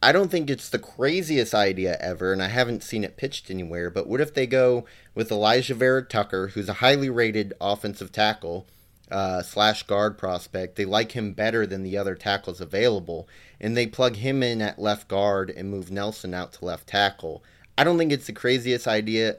[0.00, 3.90] I don't think it's the craziest idea ever, and I haven't seen it pitched anywhere.
[3.90, 4.84] But what if they go
[5.16, 8.68] with Alijah Vera-Tucker, who's a highly rated offensive tackle
[9.14, 10.74] uh, slash guard prospect?
[10.74, 13.28] They like him better than the other tackles available,
[13.60, 17.44] and they plug him in at left guard and move Nelson out to left tackle.
[17.78, 19.36] I don't think it's the craziest idea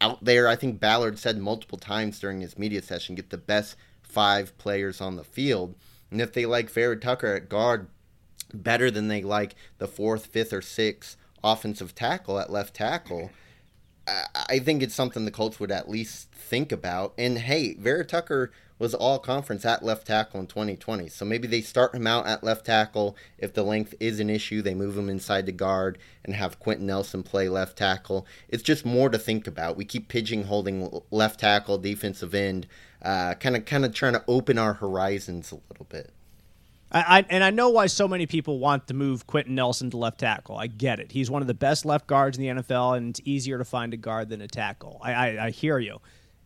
[0.00, 0.46] out there.
[0.46, 5.00] I think Ballard said multiple times during his media session get the best five players
[5.00, 5.74] on the field.
[6.10, 7.88] And if they like Vera-Tucker at guard
[8.52, 13.30] better than they like the fourth, fifth, or sixth offensive tackle at left tackle,
[14.06, 17.14] I think it's something the Colts would at least think about.
[17.16, 21.08] And hey, Vera-Tucker was all conference at left tackle in 2020.
[21.08, 23.16] So maybe they start him out at left tackle.
[23.38, 26.86] If the length is an issue, they move him inside to guard and have Quenton
[26.86, 28.26] Nelson play left tackle.
[28.48, 29.76] It's just more to think about.
[29.76, 32.66] We keep pigeonholing left tackle, defensive end,
[33.02, 36.12] kind of kind of trying to open our horizons a little bit.
[36.94, 40.20] I, and I know why so many people want to move Quenton Nelson to left
[40.20, 40.58] tackle.
[40.58, 41.12] I get it.
[41.12, 43.94] He's one of the best left guards in the NFL, and it's easier to find
[43.94, 45.00] a guard than a tackle.
[45.02, 46.00] I, I, I hear you,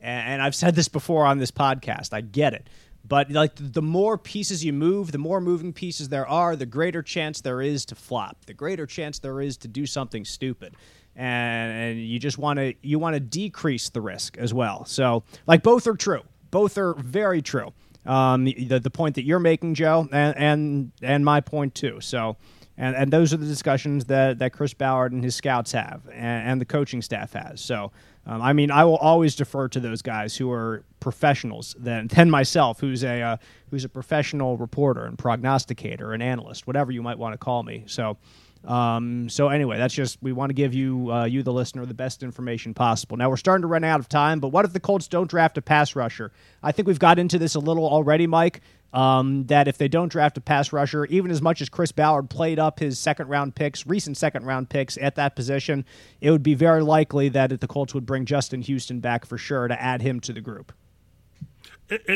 [0.06, 2.12] and, I've said this before on this podcast.
[2.12, 2.68] I get it.
[3.06, 7.02] But like the more pieces you move, the more moving pieces there are, the greater
[7.02, 8.44] chance there is to flop.
[8.46, 10.74] The greater chance there is to do something stupid.
[11.14, 14.84] And, and you just want to you want to decrease the risk as well.
[14.84, 16.22] So like both are true.
[16.50, 17.72] Both are very true
[18.06, 22.00] um, the, the point that you're making, Joe, and and, and my point too.
[22.00, 22.36] So,
[22.76, 26.50] and, and those are the discussions that, that Chris Ballard and his scouts have, and,
[26.50, 27.60] and the coaching staff has.
[27.60, 27.92] So,
[28.26, 32.30] um, I mean, I will always defer to those guys who are professionals than than
[32.30, 33.36] myself, who's a uh,
[33.70, 37.84] who's a professional reporter and prognosticator and analyst, whatever you might want to call me.
[37.86, 38.18] So.
[38.64, 41.94] Um, so anyway, that's just we want to give you uh, you the listener the
[41.94, 43.16] best information possible.
[43.16, 45.56] Now we're starting to run out of time, but what if the Colts don't draft
[45.56, 46.32] a pass rusher?
[46.64, 48.62] I think we've got into this a little already, Mike.
[48.96, 52.30] Um, that if they don't draft a pass rusher, even as much as Chris Ballard
[52.30, 55.84] played up his second round picks, recent second round picks at that position,
[56.22, 59.68] it would be very likely that the Colts would bring Justin Houston back for sure
[59.68, 60.72] to add him to the group.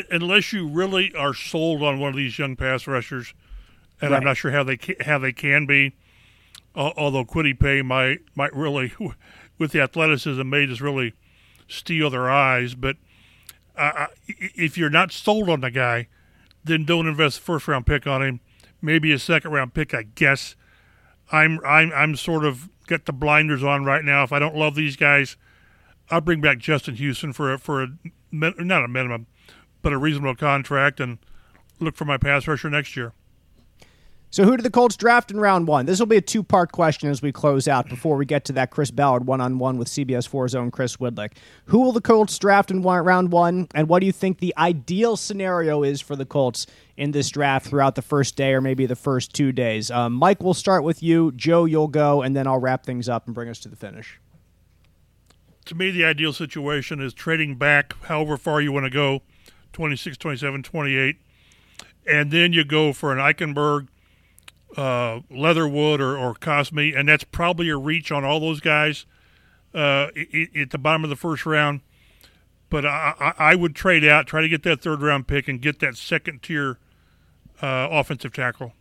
[0.09, 3.35] Unless you really are sold on one of these young pass rushers,
[4.01, 4.17] and right.
[4.17, 5.93] I'm not sure how they can, how they can be
[6.75, 8.93] although Kwity Paye might might really,
[9.57, 11.13] with the athleticism, may just really
[11.67, 12.75] steal their eyes.
[12.75, 12.97] But
[13.75, 16.07] uh, if you're not sold on the guy,
[16.63, 18.39] then don't invest a first round pick on him.
[18.81, 20.55] Maybe a second round pick, I guess.
[21.31, 24.23] I'm I'm I'm sort of got the blinders on right now.
[24.23, 25.37] If I don't love these guys,
[26.09, 27.87] I'll bring back Justin Houston for a, for a
[28.31, 29.27] not a minimum,
[29.81, 31.19] but a reasonable contract and
[31.79, 33.13] look for my pass rusher next year.
[34.33, 35.85] So, who did the Colts draft in round one?
[35.85, 38.53] This will be a two part question as we close out before we get to
[38.53, 41.33] that Chris Ballard one on one with CBS 4's own Chris Widlic.
[41.65, 45.17] Who will the Colts draft in round one, and what do you think the ideal
[45.17, 46.65] scenario is for the Colts
[46.95, 49.91] in this draft throughout the first day or maybe the first two days?
[49.91, 51.33] Um, Mike, we'll start with you.
[51.33, 54.17] Joe, you'll go, and then I'll wrap things up and bring us to the finish.
[55.65, 59.23] To me, the ideal situation is trading back however far you want to go
[59.73, 61.17] 26, 27, 28,
[62.07, 63.89] and then you go for an Eichenberg
[64.77, 69.05] uh, Leatherwood or, or Cosmi, and that's probably a reach on all those guys
[69.73, 70.07] uh,
[70.55, 71.81] at the bottom of the first round.
[72.69, 75.79] But I, I, would trade out, try to get that third round pick, and get
[75.79, 76.77] that second tier
[77.61, 78.73] uh, offensive tackle.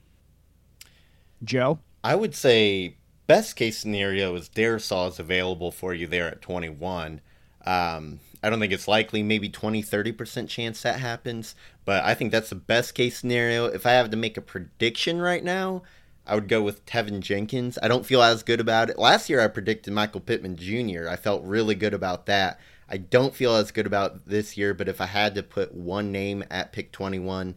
[1.43, 6.41] Joe, I would say best case scenario is Darrisaw is available for you there at
[6.41, 7.21] 21.
[7.67, 11.55] Um, I don't think it's likely, maybe 20, 30% chance that happens.
[11.91, 13.67] But I think that's the best case scenario.
[13.67, 15.83] If I have to make a prediction right now,
[16.25, 17.81] I would go with Teven Jenkins.
[17.83, 18.97] I don't feel as good about it.
[18.97, 22.61] Last year, I predicted Michael Pittman Jr., I felt really good about that.
[22.89, 26.13] I don't feel as good about this year, but if I had to put one
[26.13, 27.57] name at pick 21,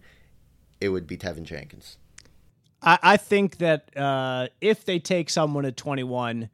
[0.82, 1.98] it would be Teven Jenkins.
[2.82, 6.50] I, I think that uh, if they take someone at 21,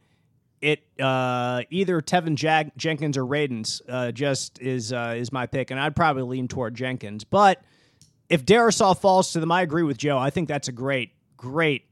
[0.62, 5.72] it uh, either Teven Jag- Jenkins or Radunz uh, just is uh, is my pick,
[5.72, 7.24] and I'd probably lean toward Jenkins.
[7.24, 7.62] But
[8.30, 10.18] if Darrisaw falls to them, I agree with Joe.
[10.18, 11.86] I think that's a great, great.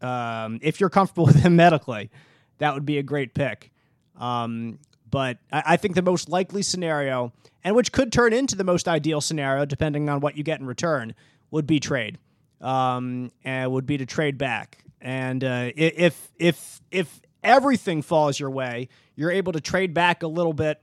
[0.00, 2.10] Um, if you're comfortable with him medically,
[2.58, 3.70] that would be a great pick.
[4.16, 4.78] Um,
[5.10, 8.88] but I, I think the most likely scenario, and which could turn into the most
[8.88, 11.14] ideal scenario, depending on what you get in return,
[11.50, 12.18] would be trade.
[12.60, 14.84] Um, and would be to trade back.
[15.02, 20.26] And uh, if if if everything falls your way, you're able to trade back a
[20.26, 20.82] little bit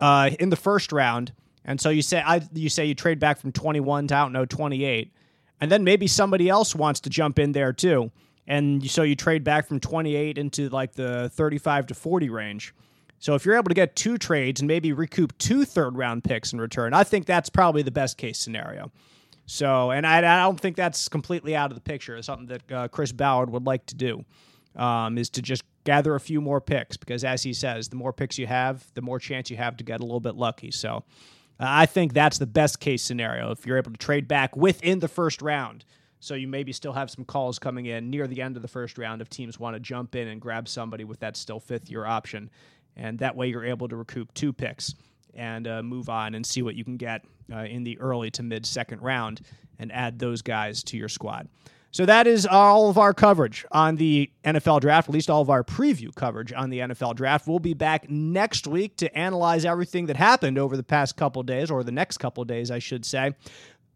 [0.00, 1.32] uh, in the first round.
[1.64, 4.32] And so you say I you say you trade back from 21 to I don't
[4.32, 5.12] know 28,
[5.60, 8.10] and then maybe somebody else wants to jump in there too,
[8.46, 12.74] and so you trade back from 28 into like the 35 to 40 range.
[13.18, 16.54] So if you're able to get two trades and maybe recoup two third round picks
[16.54, 18.90] in return, I think that's probably the best case scenario.
[19.44, 22.16] So, and I, I don't think that's completely out of the picture.
[22.16, 24.24] It's something that uh, Chris Ballard would like to do,
[24.76, 28.12] um, is to just gather a few more picks because, as he says, the more
[28.12, 30.70] picks you have, the more chance you have to get a little bit lucky.
[30.70, 31.02] So,
[31.58, 35.00] uh, I think that's the best case scenario if you're able to trade back within
[35.00, 35.84] the first round.
[36.20, 38.98] So you maybe still have some calls coming in near the end of the first
[38.98, 42.06] round if teams want to jump in and grab somebody with that still fifth year
[42.06, 42.50] option,
[42.94, 44.94] and that way you're able to recoup two picks
[45.34, 48.44] and uh, move on and see what you can get uh, in the early to
[48.44, 49.40] mid second round
[49.80, 51.48] and add those guys to your squad.
[51.92, 55.50] So that is all of our coverage on the NFL draft, at least all of
[55.50, 57.48] our preview coverage on the NFL draft.
[57.48, 61.68] We'll be back next week to analyze everything that happened over the past couple days,
[61.68, 63.32] or the next couple days, I should say.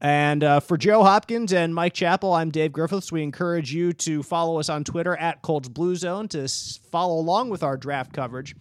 [0.00, 3.12] And uh, for Joe Hopkins and Mike Chappell, I'm Dave Griffiths.
[3.12, 6.48] We encourage you to follow us on Twitter at Colts Blue Zone to
[6.90, 8.56] follow along with our draft coverage.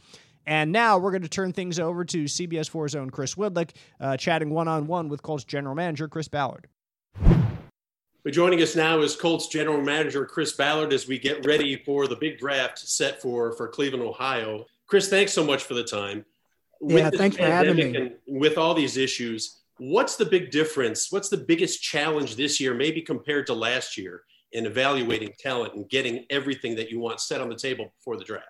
[0.46, 4.16] And now we're going to turn things over to CBS 4's own Chris Widlic, uh,
[4.16, 6.68] chatting one on one with Colts general manager Chris Ballard.
[8.24, 12.08] But joining us now is Colts general manager Chris Ballard as we get ready for
[12.08, 14.66] the big draft set for for Cleveland, Ohio.
[14.88, 16.24] Chris, thanks so much for the time.
[16.82, 18.12] Yeah, thanks for having me.
[18.26, 21.12] With all these issues, what's the big difference?
[21.12, 25.90] What's the biggest challenge this year, maybe compared to last year, in evaluating talent and
[25.90, 28.48] getting everything that you want set on the table before the draft?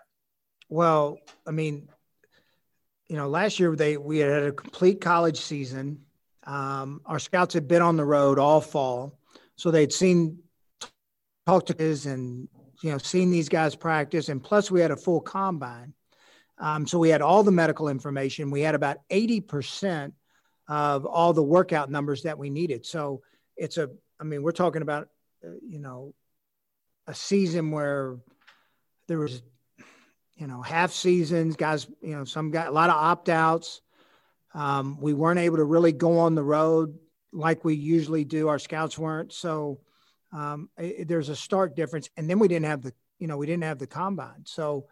[0.69, 1.17] Well,
[1.47, 1.89] I mean,
[3.07, 6.05] you know, last year they we had a complete college season.
[6.43, 9.17] Um, our scouts had been on the road all fall
[9.55, 10.39] so they'd seen,
[11.45, 12.47] talked to his and,
[12.81, 14.29] you know, seen these guys practice.
[14.29, 15.93] And plus, we had a full combine.
[16.57, 18.51] Um, so we had all the medical information.
[18.51, 20.13] We had about 80%
[20.67, 22.85] of all the workout numbers that we needed.
[22.85, 23.21] So
[23.57, 23.89] it's a,
[24.19, 25.09] I mean, we're talking about,
[25.45, 26.13] uh, you know,
[27.07, 28.17] a season where
[29.07, 29.41] there was,
[30.35, 33.81] you know, half seasons, guys, you know, some got a lot of opt outs.
[34.53, 36.97] Um, we weren't able to really go on the road
[37.33, 38.47] like we usually do.
[38.47, 39.33] Our scouts weren't.
[39.33, 39.79] So
[40.31, 42.09] um, it, there's a stark difference.
[42.17, 44.45] And then we didn't have the, you know, we didn't have the combine.
[44.45, 44.87] So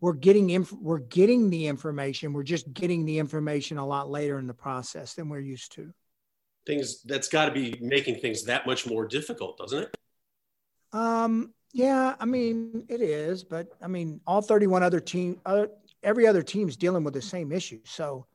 [0.00, 2.32] we're getting inf- we're getting the information.
[2.32, 5.92] We're just getting the information a lot later in the process than we're used to.
[6.66, 9.96] Things that's got to be making things that much more difficult, doesn't it?
[10.92, 15.40] Um, yeah, I mean it is, but I mean all 31 other team,
[16.02, 17.80] every other team's dealing with the same issue.
[17.84, 18.26] So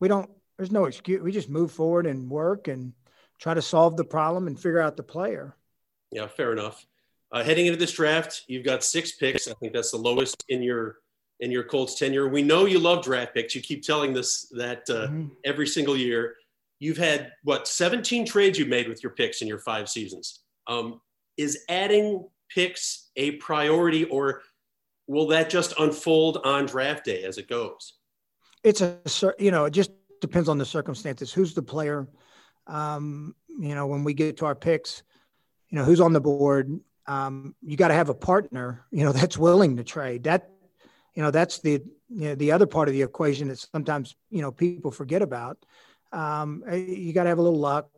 [0.00, 1.22] we don't there's no excuse.
[1.22, 2.92] We just move forward and work and
[3.38, 5.54] try to solve the problem and figure out the player.
[6.10, 6.86] Yeah, fair enough.
[7.32, 9.48] Uh, heading into this draft, you've got six picks.
[9.48, 10.98] I think that's the lowest in your
[11.40, 12.28] in your Colts tenure.
[12.28, 13.54] We know you love draft picks.
[13.54, 15.26] You keep telling this that uh, mm-hmm.
[15.44, 16.36] every single year.
[16.78, 20.40] You've had what 17 trades you made with your picks in your five seasons.
[20.66, 21.00] Um,
[21.36, 24.42] is adding picks a priority, or
[25.06, 27.94] will that just unfold on draft day as it goes?
[28.62, 29.00] It's a
[29.38, 29.90] you know just
[30.20, 31.32] depends on the circumstances.
[31.32, 32.06] Who's the player?
[32.66, 35.02] Um, you know, when we get to our picks,
[35.68, 36.80] you know, who's on the board?
[37.06, 40.24] Um, you got to have a partner, you know, that's willing to trade.
[40.24, 40.50] That,
[41.14, 44.42] you know, that's the you know, the other part of the equation that sometimes you
[44.42, 45.58] know people forget about.
[46.12, 47.88] Um, eh, you got to have a little luck,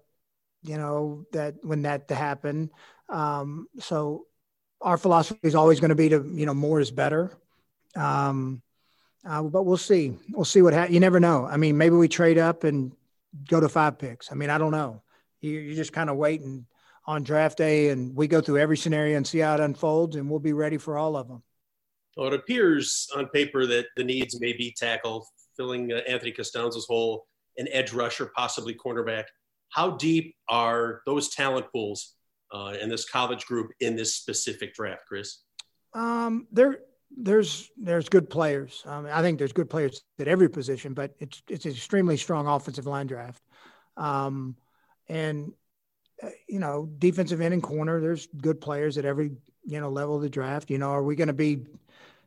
[0.63, 2.71] you know, that when that to happen.
[3.09, 4.27] Um, so
[4.81, 7.37] our philosophy is always going to be to you know more is better.
[7.97, 8.63] Um,
[9.27, 10.15] uh, but we'll see.
[10.31, 10.95] We'll see what happens.
[10.95, 11.47] You never know.
[11.47, 12.93] I mean, maybe we trade up and
[13.49, 14.31] go to five picks.
[14.33, 15.03] I mean, I don't know.
[15.41, 16.67] You, you're just kind of waiting
[17.07, 20.29] on draft day, and we go through every scenario and see how it unfolds, and
[20.31, 21.43] we'll be ready for all of them.
[22.17, 26.87] Well, it appears on paper that the needs may be tackle, filling uh, Anthony Castonzo's
[26.87, 29.25] hole, an edge rusher, possibly cornerback.
[29.71, 32.15] How deep are those talent pools
[32.53, 35.43] uh, in this college group in this specific draft, Chris?
[35.95, 36.81] Um, they're
[37.17, 38.83] there's there's good players.
[38.87, 42.47] Um, I think there's good players at every position, but it's it's an extremely strong
[42.47, 43.43] offensive line draft.
[43.97, 44.57] Um,
[45.09, 45.53] and
[46.23, 49.33] uh, you know, defensive end and corner, there's good players at every
[49.65, 50.71] you know level of the draft.
[50.71, 51.67] You know, are we going to be,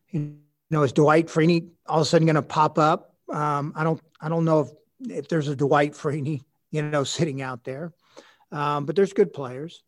[0.10, 0.38] you
[0.70, 3.16] know, is Dwight Freeney all of a sudden going to pop up?
[3.32, 4.70] Um, I don't I don't know if
[5.10, 7.94] if there's a Dwight Freeney, you know, sitting out there,
[8.52, 9.84] um, but there's good players.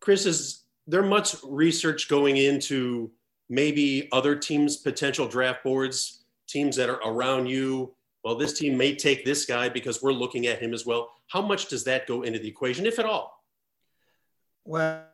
[0.00, 3.10] Chris, is there much research going into
[3.48, 7.94] maybe other teams' potential draft boards, teams that are around you?
[8.24, 11.12] Well, this team may take this guy because we're looking at him as well.
[11.28, 13.44] How much does that go into the equation, if at all?
[14.64, 15.04] Well,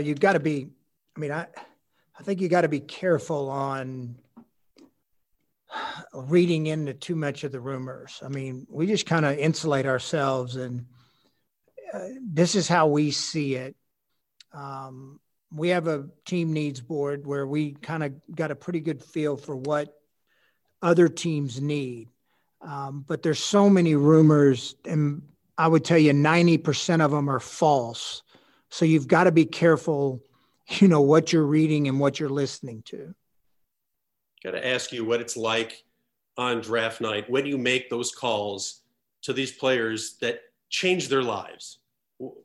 [0.00, 0.68] you've got to be.
[1.16, 1.46] I mean, I,
[2.18, 4.16] I think you got to be careful on
[6.14, 8.20] reading into too much of the rumors.
[8.24, 10.86] I mean, we just kind of insulate ourselves, and
[11.92, 13.76] uh, this is how we see it.
[14.52, 15.20] Um,
[15.54, 19.36] we have a team needs board where we kind of got a pretty good feel
[19.36, 20.00] for what
[20.80, 22.08] other teams need.
[22.60, 25.22] Um, but there's so many rumors, and
[25.58, 28.22] I would tell you 90% of them are false.
[28.70, 30.22] So you've got to be careful,
[30.68, 33.14] you know, what you're reading and what you're listening to.
[34.42, 35.84] Got to ask you what it's like
[36.36, 38.80] on draft night when you make those calls
[39.22, 40.40] to these players that
[40.70, 41.78] change their lives.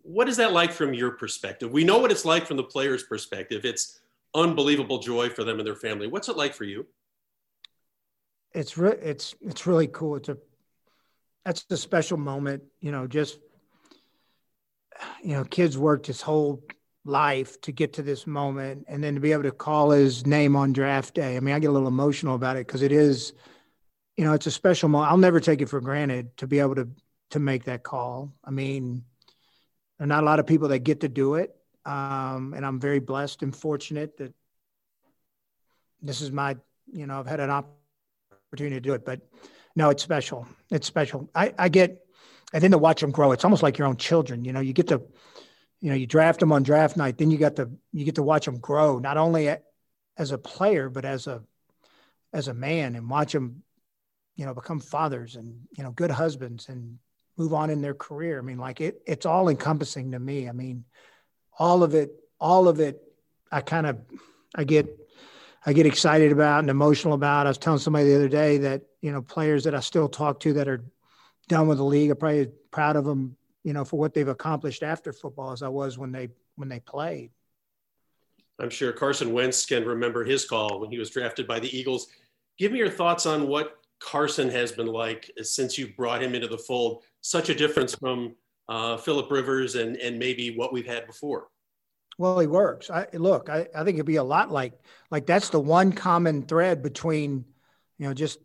[0.02, 1.72] What is that like from your perspective?
[1.72, 3.64] We know what it's like from the player's perspective.
[3.64, 4.00] It's
[4.34, 6.08] unbelievable joy for them and their family.
[6.08, 6.88] What's it like for you?
[8.54, 10.16] It's re- it's it's really cool.
[10.16, 10.38] It's a
[11.46, 12.64] that's a special moment.
[12.80, 13.40] You know, just
[15.22, 16.64] you know, kids worked his whole
[17.06, 20.56] life to get to this moment, and then to be able to call his name
[20.56, 21.38] on draft day.
[21.38, 23.34] I mean, I get a little emotional about it because it is,
[24.16, 25.12] you know, it's a special moment.
[25.12, 26.88] I'll never take it for granted to be able to
[27.32, 28.34] to make that call.
[28.44, 29.04] I mean,
[29.98, 31.56] there are not a lot of people that get to do it.
[31.86, 34.34] Um, and I'm very blessed and fortunate that
[36.02, 36.58] this is my,
[36.92, 39.06] you know, I've had an opportunity to do it.
[39.06, 39.22] But
[39.76, 40.48] no, it's special.
[40.70, 41.30] It's special.
[41.34, 42.06] I, I get,
[42.54, 44.44] and then to watch them grow, it's almost like your own children.
[44.46, 45.02] You know, you get to,
[45.80, 48.24] you know, you draft them on draft night, then you got to, you get to
[48.24, 49.56] watch them grow, not only
[50.18, 51.44] as a player, but as a,
[52.34, 53.64] as a man and watch them,
[54.36, 57.00] you know, become fathers and, you know, good husbands and
[57.38, 58.40] move on in their career.
[58.40, 60.50] I mean, like it, it's all encompassing to me.
[60.50, 60.86] I mean,
[61.58, 63.02] all of it, all of it,
[63.52, 64.00] I kind of,
[64.56, 64.88] I get,
[65.66, 67.46] I get excited about and emotional about.
[67.46, 70.40] I was telling somebody the other day that, you know, players that I still talk
[70.42, 70.84] to that are
[71.48, 74.84] done with the league, I'm probably proud of them, you know, for what they've accomplished
[74.84, 77.32] after football as I was when they, when they played.
[78.60, 82.08] I'm sure Carson Wentz can remember his call when he was drafted by the Eagles.
[82.58, 86.48] Give me your thoughts on what Carson has been like since you brought him into
[86.48, 88.36] the fold such a difference from
[88.70, 91.48] uh, Philip Rivers and and maybe what we've had before.
[92.18, 92.90] Well, he works.
[92.90, 93.50] I look.
[93.50, 94.74] I, I think it'd be a lot like
[95.12, 97.46] like that's the one common thread between,
[97.98, 98.40] you know, just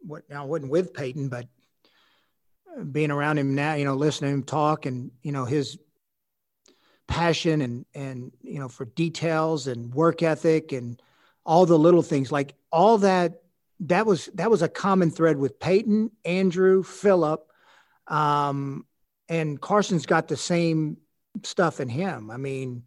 [0.00, 1.46] what I wasn't with Peyton, but
[2.92, 5.78] being around him now, you know, listening to him talk and you know his
[7.06, 11.02] passion and and you know for details and work ethic and
[11.44, 13.40] all the little things like all that
[13.80, 17.47] that was that was a common thread with Peyton, Andrew, Philip,
[18.08, 18.86] um,
[19.28, 20.98] and Carson's got the same
[21.42, 22.30] stuff in him.
[22.30, 22.84] I mean,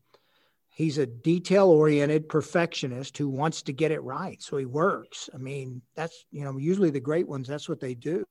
[0.73, 4.41] he's a detail oriented perfectionist who wants to get it right.
[4.41, 5.29] So he works.
[5.33, 8.23] I mean, that's, you know, usually the great ones, that's what they do.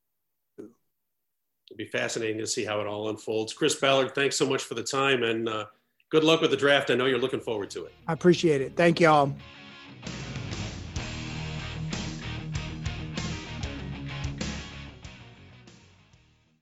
[0.59, 3.53] It'd be fascinating to see how it all unfolds.
[3.53, 5.67] Chris Ballard, thanks so much for the time and uh,
[6.11, 6.91] good luck with the draft.
[6.91, 7.93] I know you're looking forward to it.
[8.09, 8.75] I appreciate it.
[8.75, 9.37] Thank you all.